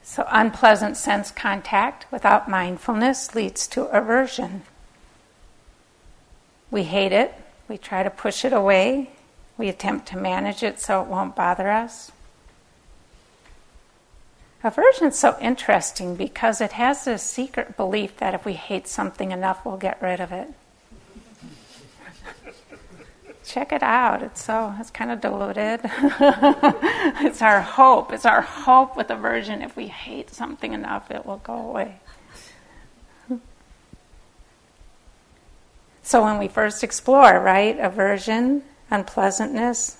[0.03, 4.61] So, unpleasant sense contact without mindfulness leads to aversion.
[6.71, 7.35] We hate it,
[7.67, 9.09] we try to push it away,
[9.57, 12.13] we attempt to manage it so it won't bother us.
[14.63, 19.33] Aversion is so interesting because it has this secret belief that if we hate something
[19.33, 20.47] enough, we'll get rid of it.
[23.45, 24.23] Check it out.
[24.23, 25.81] It's so it's kind of diluted.
[25.83, 28.13] it's our hope.
[28.13, 29.61] It's our hope with aversion.
[29.61, 31.99] If we hate something enough, it will go away.
[36.03, 39.97] So when we first explore, right, aversion, unpleasantness,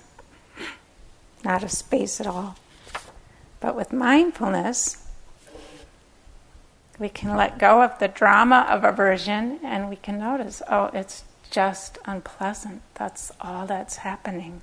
[1.46, 2.58] not a space at all.
[3.62, 5.08] But with mindfulness,
[7.00, 11.24] we can let go of the drama of aversion and we can notice, oh, it's
[11.54, 12.82] just unpleasant.
[12.96, 14.62] That's all that's happening.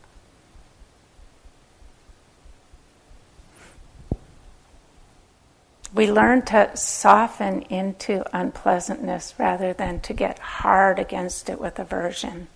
[5.93, 12.49] we learn to soften into unpleasantness rather than to get hard against it with aversion.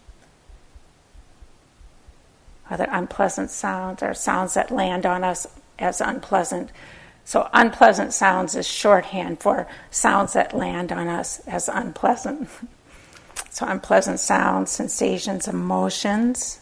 [2.68, 5.46] Whether unpleasant sounds or sounds that land on us
[5.78, 6.70] as unpleasant.
[7.24, 12.48] So, unpleasant sounds is shorthand for sounds that land on us as unpleasant.
[13.50, 16.60] so, unpleasant sounds, sensations, emotions.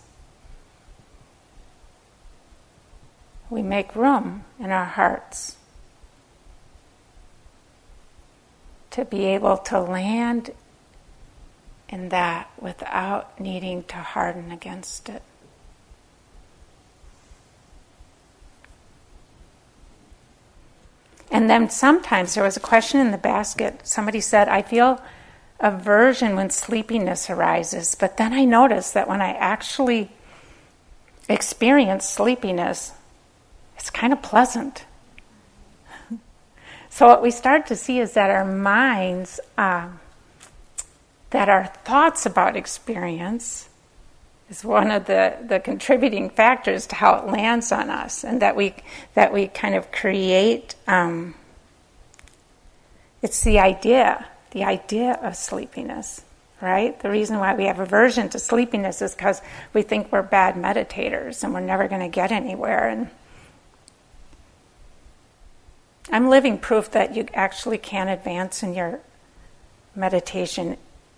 [3.50, 5.56] We make room in our hearts
[8.90, 10.50] to be able to land
[11.88, 15.22] in that without needing to harden against it.
[21.30, 23.86] And then sometimes there was a question in the basket.
[23.86, 25.00] Somebody said, I feel
[25.62, 30.10] aversion when sleepiness arises, but then I notice that when I actually
[31.28, 32.92] experience sleepiness,
[33.76, 34.84] it's kind of pleasant.
[36.90, 39.88] so, what we start to see is that our minds, uh,
[41.30, 43.68] that our thoughts about experience,
[44.50, 48.56] is one of the, the contributing factors to how it lands on us, and that
[48.56, 48.74] we
[49.14, 50.74] that we kind of create.
[50.88, 51.34] Um,
[53.22, 56.22] it's the idea, the idea of sleepiness,
[56.60, 56.98] right?
[57.00, 59.42] The reason why we have aversion to sleepiness is because
[59.72, 62.88] we think we're bad meditators and we're never going to get anywhere.
[62.88, 63.10] And
[66.10, 69.00] I'm living proof that you actually can advance in your
[69.96, 70.76] meditation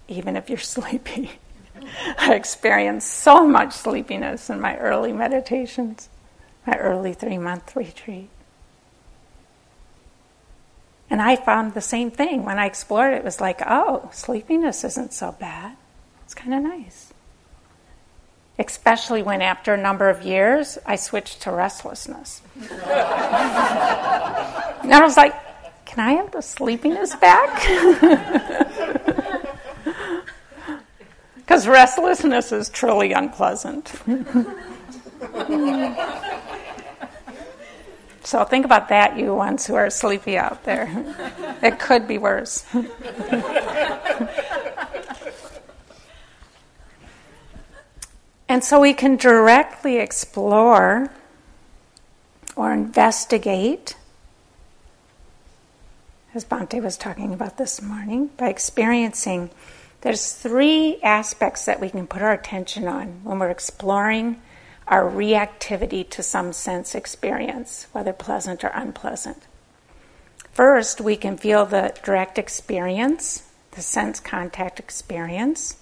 [0.09, 1.32] even if you're sleepy.
[2.18, 6.09] I experienced so much sleepiness in my early meditations,
[6.66, 8.30] my early three month retreat.
[11.11, 12.44] And I found the same thing.
[12.44, 15.76] When I explored it, it was like, oh, sleepiness isn't so bad.
[16.24, 17.12] It's kind of nice.
[18.59, 22.40] Especially when, after a number of years, I switched to restlessness.
[22.61, 22.72] and
[24.92, 25.34] I was like,
[25.84, 27.61] can I have the sleepiness back?
[31.44, 33.92] Because restlessness is truly unpleasant.
[38.24, 40.90] so think about that, you ones who are sleepy out there.
[41.62, 42.62] It could be worse.
[48.48, 51.10] and so we can directly explore
[52.54, 53.96] or investigate,
[56.34, 59.48] as Bhante was talking about this morning, by experiencing
[60.02, 64.42] there's three aspects that we can put our attention on when we're exploring
[64.87, 69.43] our reactivity to some sense experience, whether pleasant or unpleasant.
[70.53, 75.76] First, we can feel the direct experience, the sense contact experience.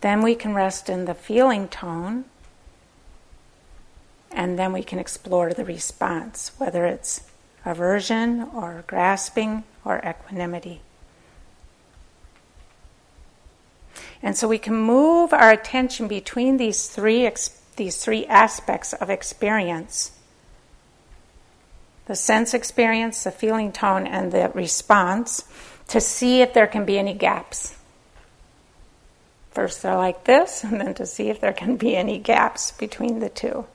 [0.00, 2.26] Then we can rest in the feeling tone.
[4.30, 7.22] And then we can explore the response, whether it's
[7.64, 10.82] aversion or grasping or equanimity.
[14.24, 17.30] And so we can move our attention between these three,
[17.76, 20.10] these three aspects of experience
[22.06, 25.44] the sense experience, the feeling tone, and the response
[25.88, 27.76] to see if there can be any gaps.
[29.52, 33.20] First, they're like this, and then to see if there can be any gaps between
[33.20, 33.66] the two.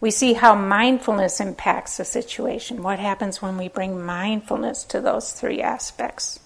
[0.00, 2.82] We see how mindfulness impacts the situation.
[2.82, 6.38] What happens when we bring mindfulness to those three aspects?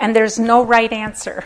[0.00, 1.44] And there's no right answer.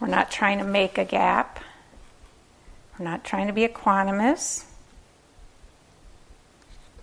[0.00, 1.60] We're not trying to make a gap.
[2.98, 4.64] We're not trying to be equanimous.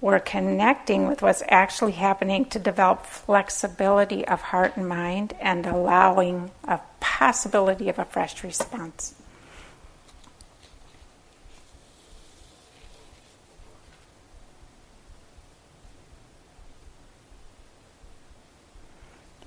[0.02, 6.52] We're connecting with what's actually happening to develop flexibility of heart and mind and allowing
[6.64, 9.14] a possibility of a fresh response.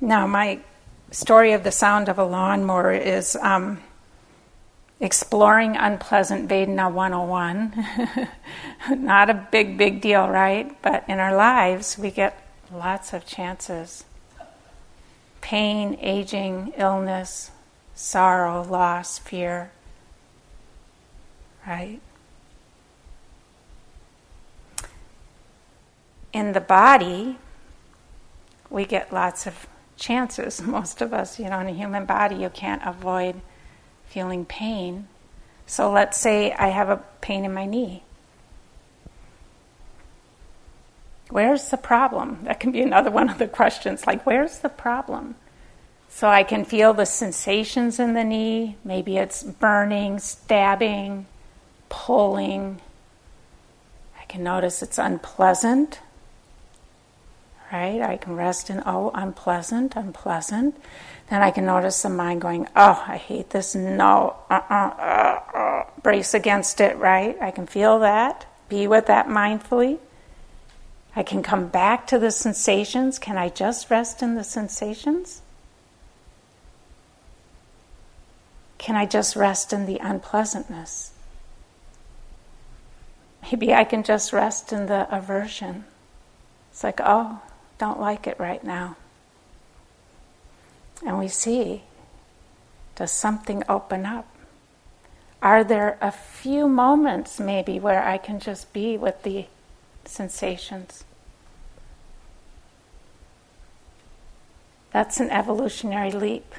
[0.03, 0.59] Now, my
[1.13, 3.81] story of the sound of a lawnmower is um,
[4.99, 8.27] exploring unpleasant Vedana 101.
[9.05, 10.77] Not a big, big deal, right?
[10.83, 12.37] But in our lives, we get
[12.73, 14.05] lots of chances
[15.41, 17.53] pain, aging, illness,
[17.95, 19.71] sorrow, loss, fear,
[21.65, 22.01] right?
[26.33, 27.39] In the body,
[28.69, 29.69] we get lots of
[30.03, 30.61] chances.
[30.79, 33.41] Most of us, you know, in a human body, you can't avoid
[34.07, 35.09] feeling pain.
[35.67, 38.03] So let's say I have a pain in my knee.
[41.31, 42.41] Where's the problem?
[42.45, 45.37] That can be another one of the questions like, where's the problem?
[46.11, 48.77] So I can feel the sensations in the knee.
[48.85, 51.25] Maybe it's burning, stabbing,
[51.89, 52.83] pulling.
[54.21, 56.01] I can notice it's unpleasant
[57.73, 58.03] right?
[58.03, 60.77] I can rest in, oh, unpleasant, unpleasant.
[61.31, 65.85] Then I can notice the mind going, oh, I hate this, no, uh-uh, uh, uh,
[66.03, 67.37] brace against it, right?
[67.41, 69.99] I can feel that, be with that mindfully.
[71.16, 73.18] I can come back to the sensations.
[73.18, 75.43] Can I just rest in the sensations?
[78.79, 81.12] Can I just rest in the unpleasantness?
[83.43, 85.85] Maybe I can just rest in the aversion.
[86.70, 87.41] It's like, oh,
[87.83, 88.95] don't like it right now.
[91.05, 91.83] And we see
[92.95, 94.28] does something open up?
[95.43, 99.47] Are there a few moments maybe where I can just be with the
[100.05, 101.03] sensations?
[104.93, 106.55] That's an evolutionary leap.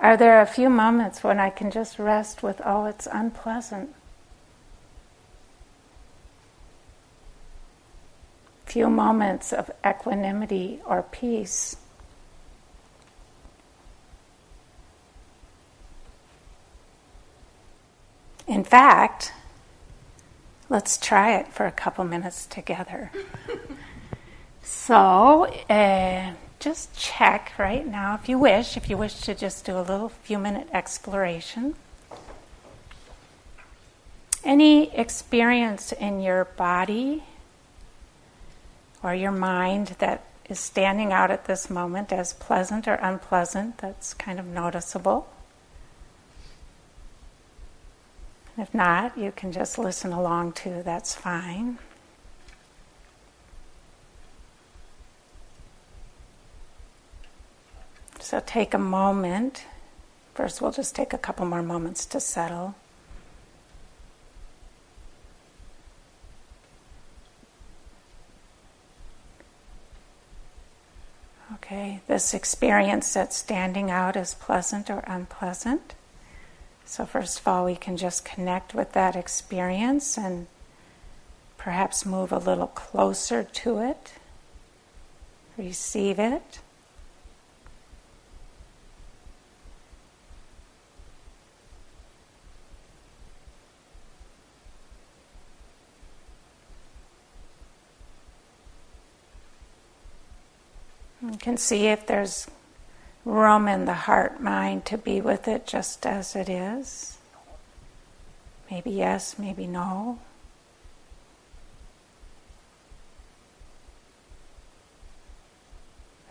[0.00, 3.94] Are there a few moments when I can just rest with, oh, it's unpleasant?
[8.68, 11.76] Few moments of equanimity or peace.
[18.46, 19.32] In fact,
[20.68, 23.10] let's try it for a couple minutes together.
[24.62, 29.78] so, uh, just check right now if you wish, if you wish to just do
[29.78, 31.74] a little few minute exploration.
[34.44, 37.24] Any experience in your body
[39.02, 44.14] or your mind that is standing out at this moment as pleasant or unpleasant that's
[44.14, 45.28] kind of noticeable?
[48.56, 51.78] If not, you can just listen along too, that's fine.
[58.18, 59.64] So take a moment.
[60.34, 62.74] First, we'll just take a couple more moments to settle.
[71.54, 75.94] Okay, this experience that's standing out as pleasant or unpleasant.
[76.84, 80.46] So, first of all, we can just connect with that experience and
[81.58, 84.14] perhaps move a little closer to it,
[85.58, 86.60] receive it.
[101.38, 102.48] You can see if there's
[103.24, 107.16] room in the heart mind to be with it just as it is.
[108.68, 110.18] Maybe yes, maybe no.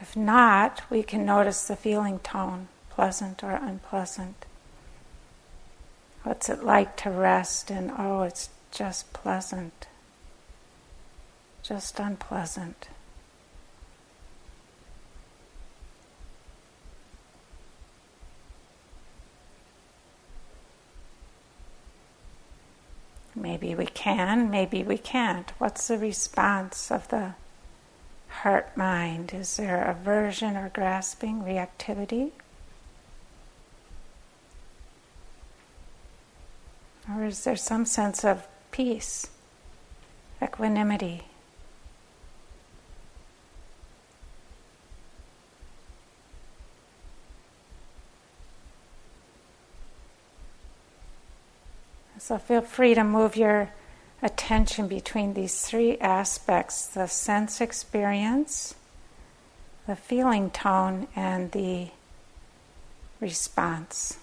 [0.01, 4.45] If not, we can notice the feeling tone, pleasant or unpleasant.
[6.23, 9.87] What's it like to rest and oh, it's just pleasant,
[11.63, 12.89] just unpleasant?
[23.39, 25.51] Maybe we can, maybe we can't.
[25.59, 27.35] What's the response of the
[28.29, 29.31] heart mind?
[29.31, 32.31] Is there aversion or grasping, reactivity?
[37.09, 39.27] Or is there some sense of peace,
[40.41, 41.25] equanimity?
[52.27, 53.69] So feel free to move your
[54.21, 58.75] attention between these three aspects the sense experience,
[59.87, 61.87] the feeling tone, and the
[63.21, 64.17] response.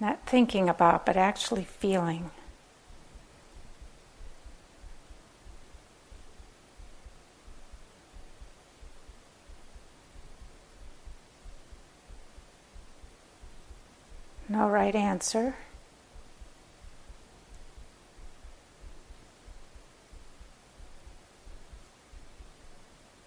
[0.00, 2.30] Not thinking about, but actually feeling.
[14.54, 15.56] No right answer.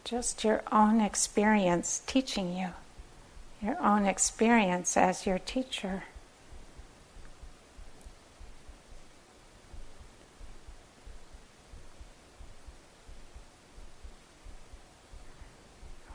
[0.05, 2.69] Just your own experience teaching you,
[3.61, 6.03] your own experience as your teacher.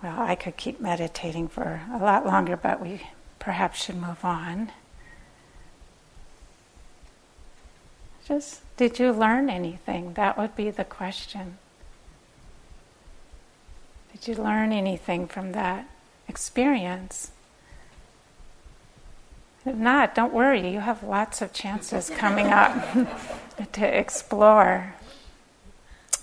[0.03, 3.03] Well, I could keep meditating for a lot longer, but we
[3.39, 4.73] perhaps should move on.
[8.27, 10.15] Just, did you learn anything?
[10.15, 11.59] That would be the question.
[14.13, 15.89] Did you learn anything from that
[16.29, 17.33] experience?
[19.65, 22.73] If not, don't worry, you have lots of chances coming up
[23.73, 24.95] to explore.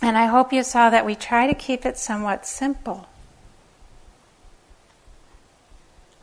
[0.02, 3.08] And I hope you saw that we try to keep it somewhat simple.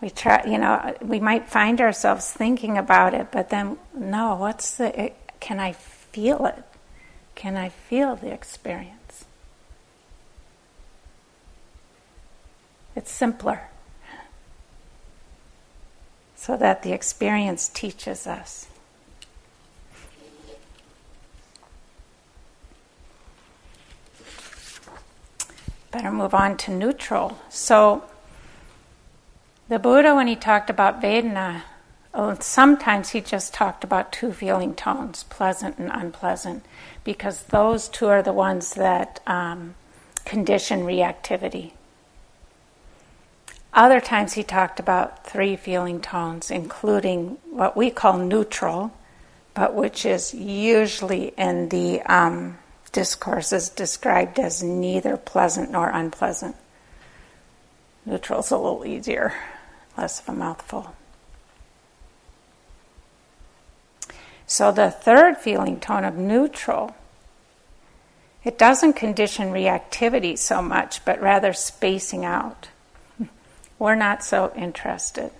[0.00, 4.76] We try, you know, we might find ourselves thinking about it, but then, no, what's
[4.76, 6.64] the can I feel it?
[7.34, 9.24] Can I feel the experience?
[12.94, 13.68] It's simpler
[16.46, 18.68] so that the experience teaches us.
[25.90, 27.38] Better move on to neutral.
[27.48, 28.04] So,
[29.68, 31.62] The Buddha, when he talked about Vedana,
[32.40, 36.64] sometimes he just talked about two feeling tones, pleasant and unpleasant,
[37.04, 39.74] because those two are the ones that um,
[40.24, 41.72] condition reactivity.
[43.72, 48.92] Other times he talked about three feeling tones, including what we call neutral,
[49.52, 52.56] but which is usually in the um,
[52.92, 56.56] discourses described as neither pleasant nor unpleasant.
[58.06, 59.34] Neutral's a little easier
[59.96, 60.94] less of a mouthful.
[64.46, 66.94] So the third feeling tone of neutral,
[68.44, 72.68] it doesn't condition reactivity so much, but rather spacing out.
[73.78, 75.32] We're not so interested.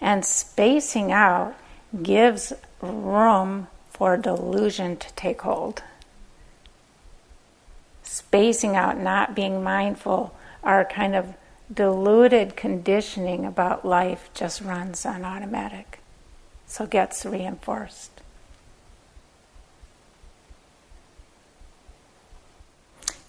[0.00, 1.54] And spacing out
[2.02, 2.52] gives
[2.82, 5.82] room for delusion to take hold.
[8.02, 11.34] Spacing out, not being mindful, our kind of
[11.72, 16.00] deluded conditioning about life just runs on automatic,
[16.72, 18.22] so gets reinforced.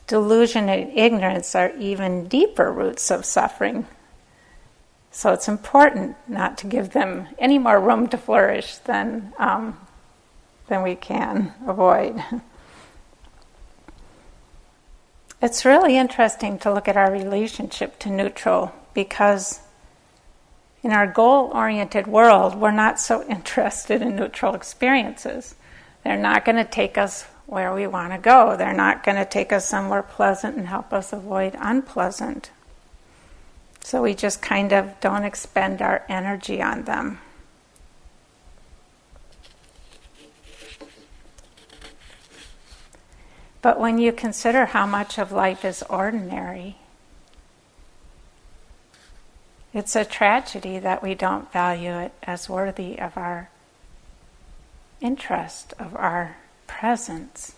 [0.08, 3.86] Delusion and ignorance are even deeper roots of suffering.
[5.12, 9.78] So it's important not to give them any more room to flourish than, um,
[10.68, 12.24] than we can avoid.
[15.42, 19.60] It's really interesting to look at our relationship to neutral because
[20.84, 25.56] in our goal oriented world, we're not so interested in neutral experiences.
[26.04, 29.26] They're not going to take us where we want to go, they're not going to
[29.26, 32.52] take us somewhere pleasant and help us avoid unpleasant.
[33.82, 37.20] So we just kind of don't expend our energy on them.
[43.62, 46.78] But when you consider how much of life is ordinary,
[49.74, 53.50] it's a tragedy that we don't value it as worthy of our
[55.02, 57.56] interest, of our presence.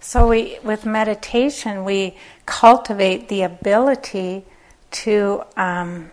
[0.00, 4.44] So we, with meditation, we cultivate the ability
[4.92, 6.10] to um,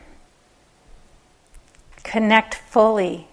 [2.03, 3.27] connect fully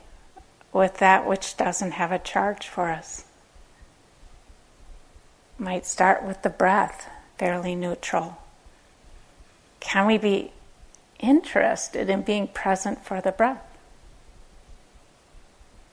[0.72, 3.24] with that which doesn't have a charge for us.
[5.58, 7.08] Might start with the breath,
[7.38, 8.38] fairly neutral.
[9.80, 10.52] Can we be
[11.18, 13.62] interested in being present for the breath?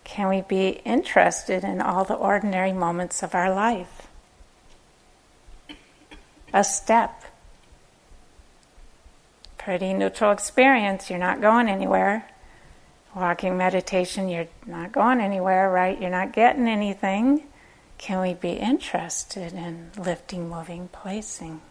[0.04, 4.08] Can we be interested in all the ordinary moments of our life?
[6.54, 7.24] a step.
[9.58, 12.28] Pretty neutral experience, you're not going anywhere.
[13.18, 16.00] Walking meditation, you're not going anywhere, right?
[16.00, 17.44] You're not getting anything.
[17.98, 21.62] Can we be interested in lifting, moving, placing?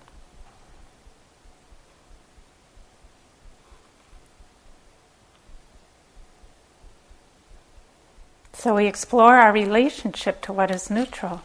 [8.53, 11.43] So we explore our relationship to what is neutral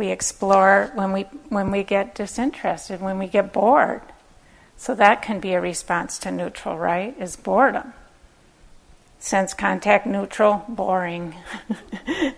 [0.00, 4.00] we explore when we when we get disinterested, when we get bored.
[4.76, 7.14] So that can be a response to neutral, right?
[7.20, 7.92] Is boredom.
[9.20, 11.36] Sense contact neutral, boring.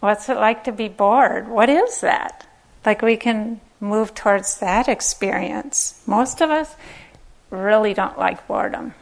[0.00, 1.48] What's it like to be bored?
[1.48, 2.46] What is that?
[2.86, 6.00] Like we can move towards that experience.
[6.06, 6.76] Most of us
[7.50, 8.94] really don't like boredom.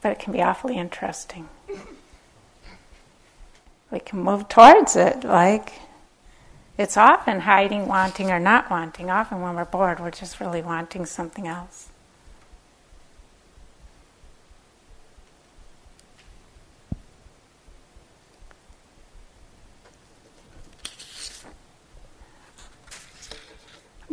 [0.00, 1.48] But it can be awfully interesting
[3.90, 5.24] we can move towards it.
[5.24, 5.72] Like
[6.76, 9.10] it's often hiding, wanting, or not wanting.
[9.10, 11.88] Often when we're bored, we're just really wanting something else.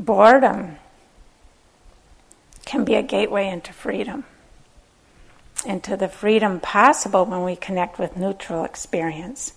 [0.06, 0.78] Boredom
[2.66, 4.26] can be a gateway into freedom
[5.66, 9.53] into the freedom possible when we connect with neutral experience.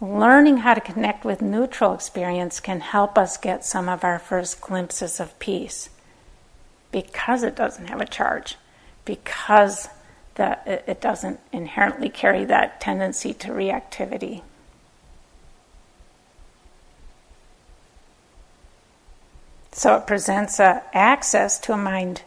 [0.00, 4.60] Learning how to connect with neutral experience can help us get some of our first
[4.60, 5.90] glimpses of peace.
[6.90, 8.56] Because it doesn't have a charge,
[9.04, 9.88] because
[10.34, 14.42] that it doesn't inherently carry that tendency to reactivity.
[19.72, 22.22] So it presents a access to a mind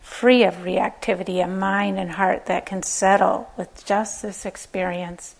[0.00, 5.34] free of reactivity, a mind and heart that can settle with just this experience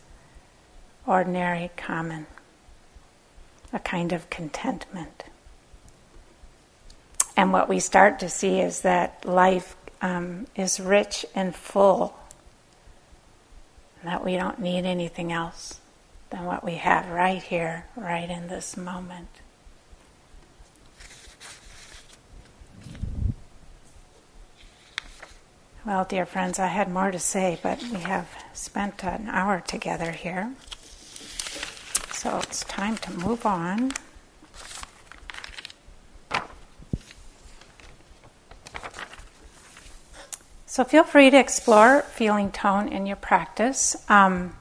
[1.06, 2.26] ordinary, common,
[3.72, 5.24] a kind of contentment.
[7.36, 12.14] And what we start to see is that life um, is rich and full
[14.00, 15.80] and that we don't need anything else
[16.30, 19.28] than what we have right here, right in this moment.
[25.86, 30.12] Well, dear friends, I had more to say, but we have spent an hour together
[30.12, 30.54] here.
[32.10, 33.92] So it's time to move on.
[40.64, 43.94] So feel free to explore feeling tone in your practice.
[44.08, 44.56] Um,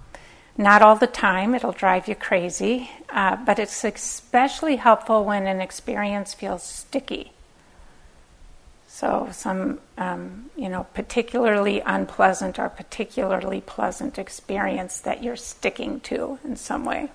[0.58, 5.62] not all the time, it'll drive you crazy, uh, but it's especially helpful when an
[5.62, 7.32] experience feels sticky.
[8.94, 16.38] So, some, um, you know, particularly unpleasant or particularly pleasant experience that you're sticking to
[16.44, 17.10] in some way.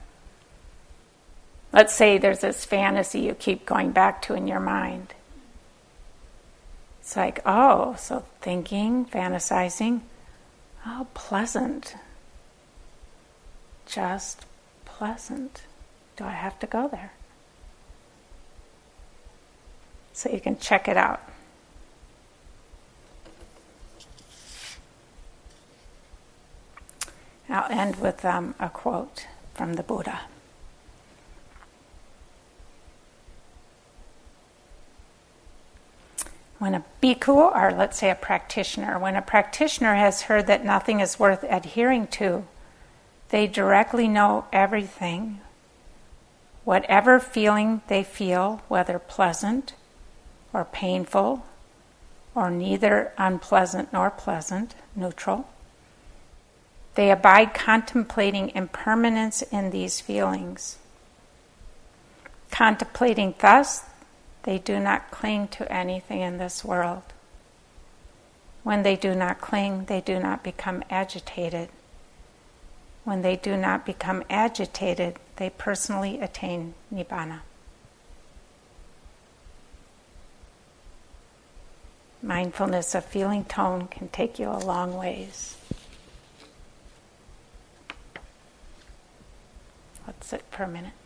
[1.72, 5.14] Let's say there's this fantasy you keep going back to in your mind.
[7.00, 10.00] It's like, oh, so thinking, fantasizing,
[10.84, 11.94] oh, pleasant.
[13.86, 14.46] Just
[14.84, 15.62] pleasant.
[16.16, 17.12] Do I have to go there?
[20.12, 21.22] So you can check it out.
[27.48, 30.20] I'll end with um, a quote from the Buddha.
[36.58, 41.00] When a bhikkhu, or let's say a practitioner, when a practitioner has heard that nothing
[41.00, 42.44] is worth adhering to,
[43.28, 45.40] they directly know everything.
[46.64, 49.74] Whatever feeling they feel, whether pleasant
[50.52, 51.46] or painful,
[52.34, 55.48] or neither unpleasant nor pleasant, neutral,
[56.98, 60.78] they abide contemplating impermanence in these feelings.
[62.50, 63.84] Contemplating thus,
[64.42, 67.04] they do not cling to anything in this world.
[68.64, 71.68] When they do not cling, they do not become agitated.
[73.04, 77.42] When they do not become agitated, they personally attain nibbana.
[82.20, 85.54] Mindfulness of feeling tone can take you a long ways.
[90.08, 90.97] Let's sit for a minute.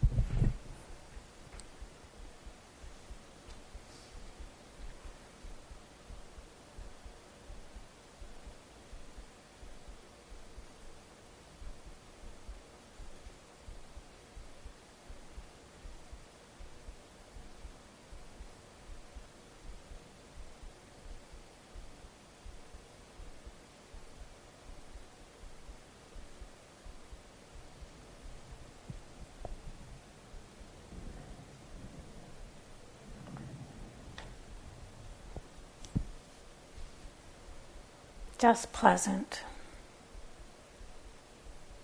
[38.43, 39.43] Just pleasant.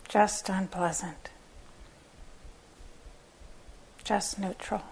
[0.08, 1.30] Just unpleasant.
[4.02, 4.82] Just neutral.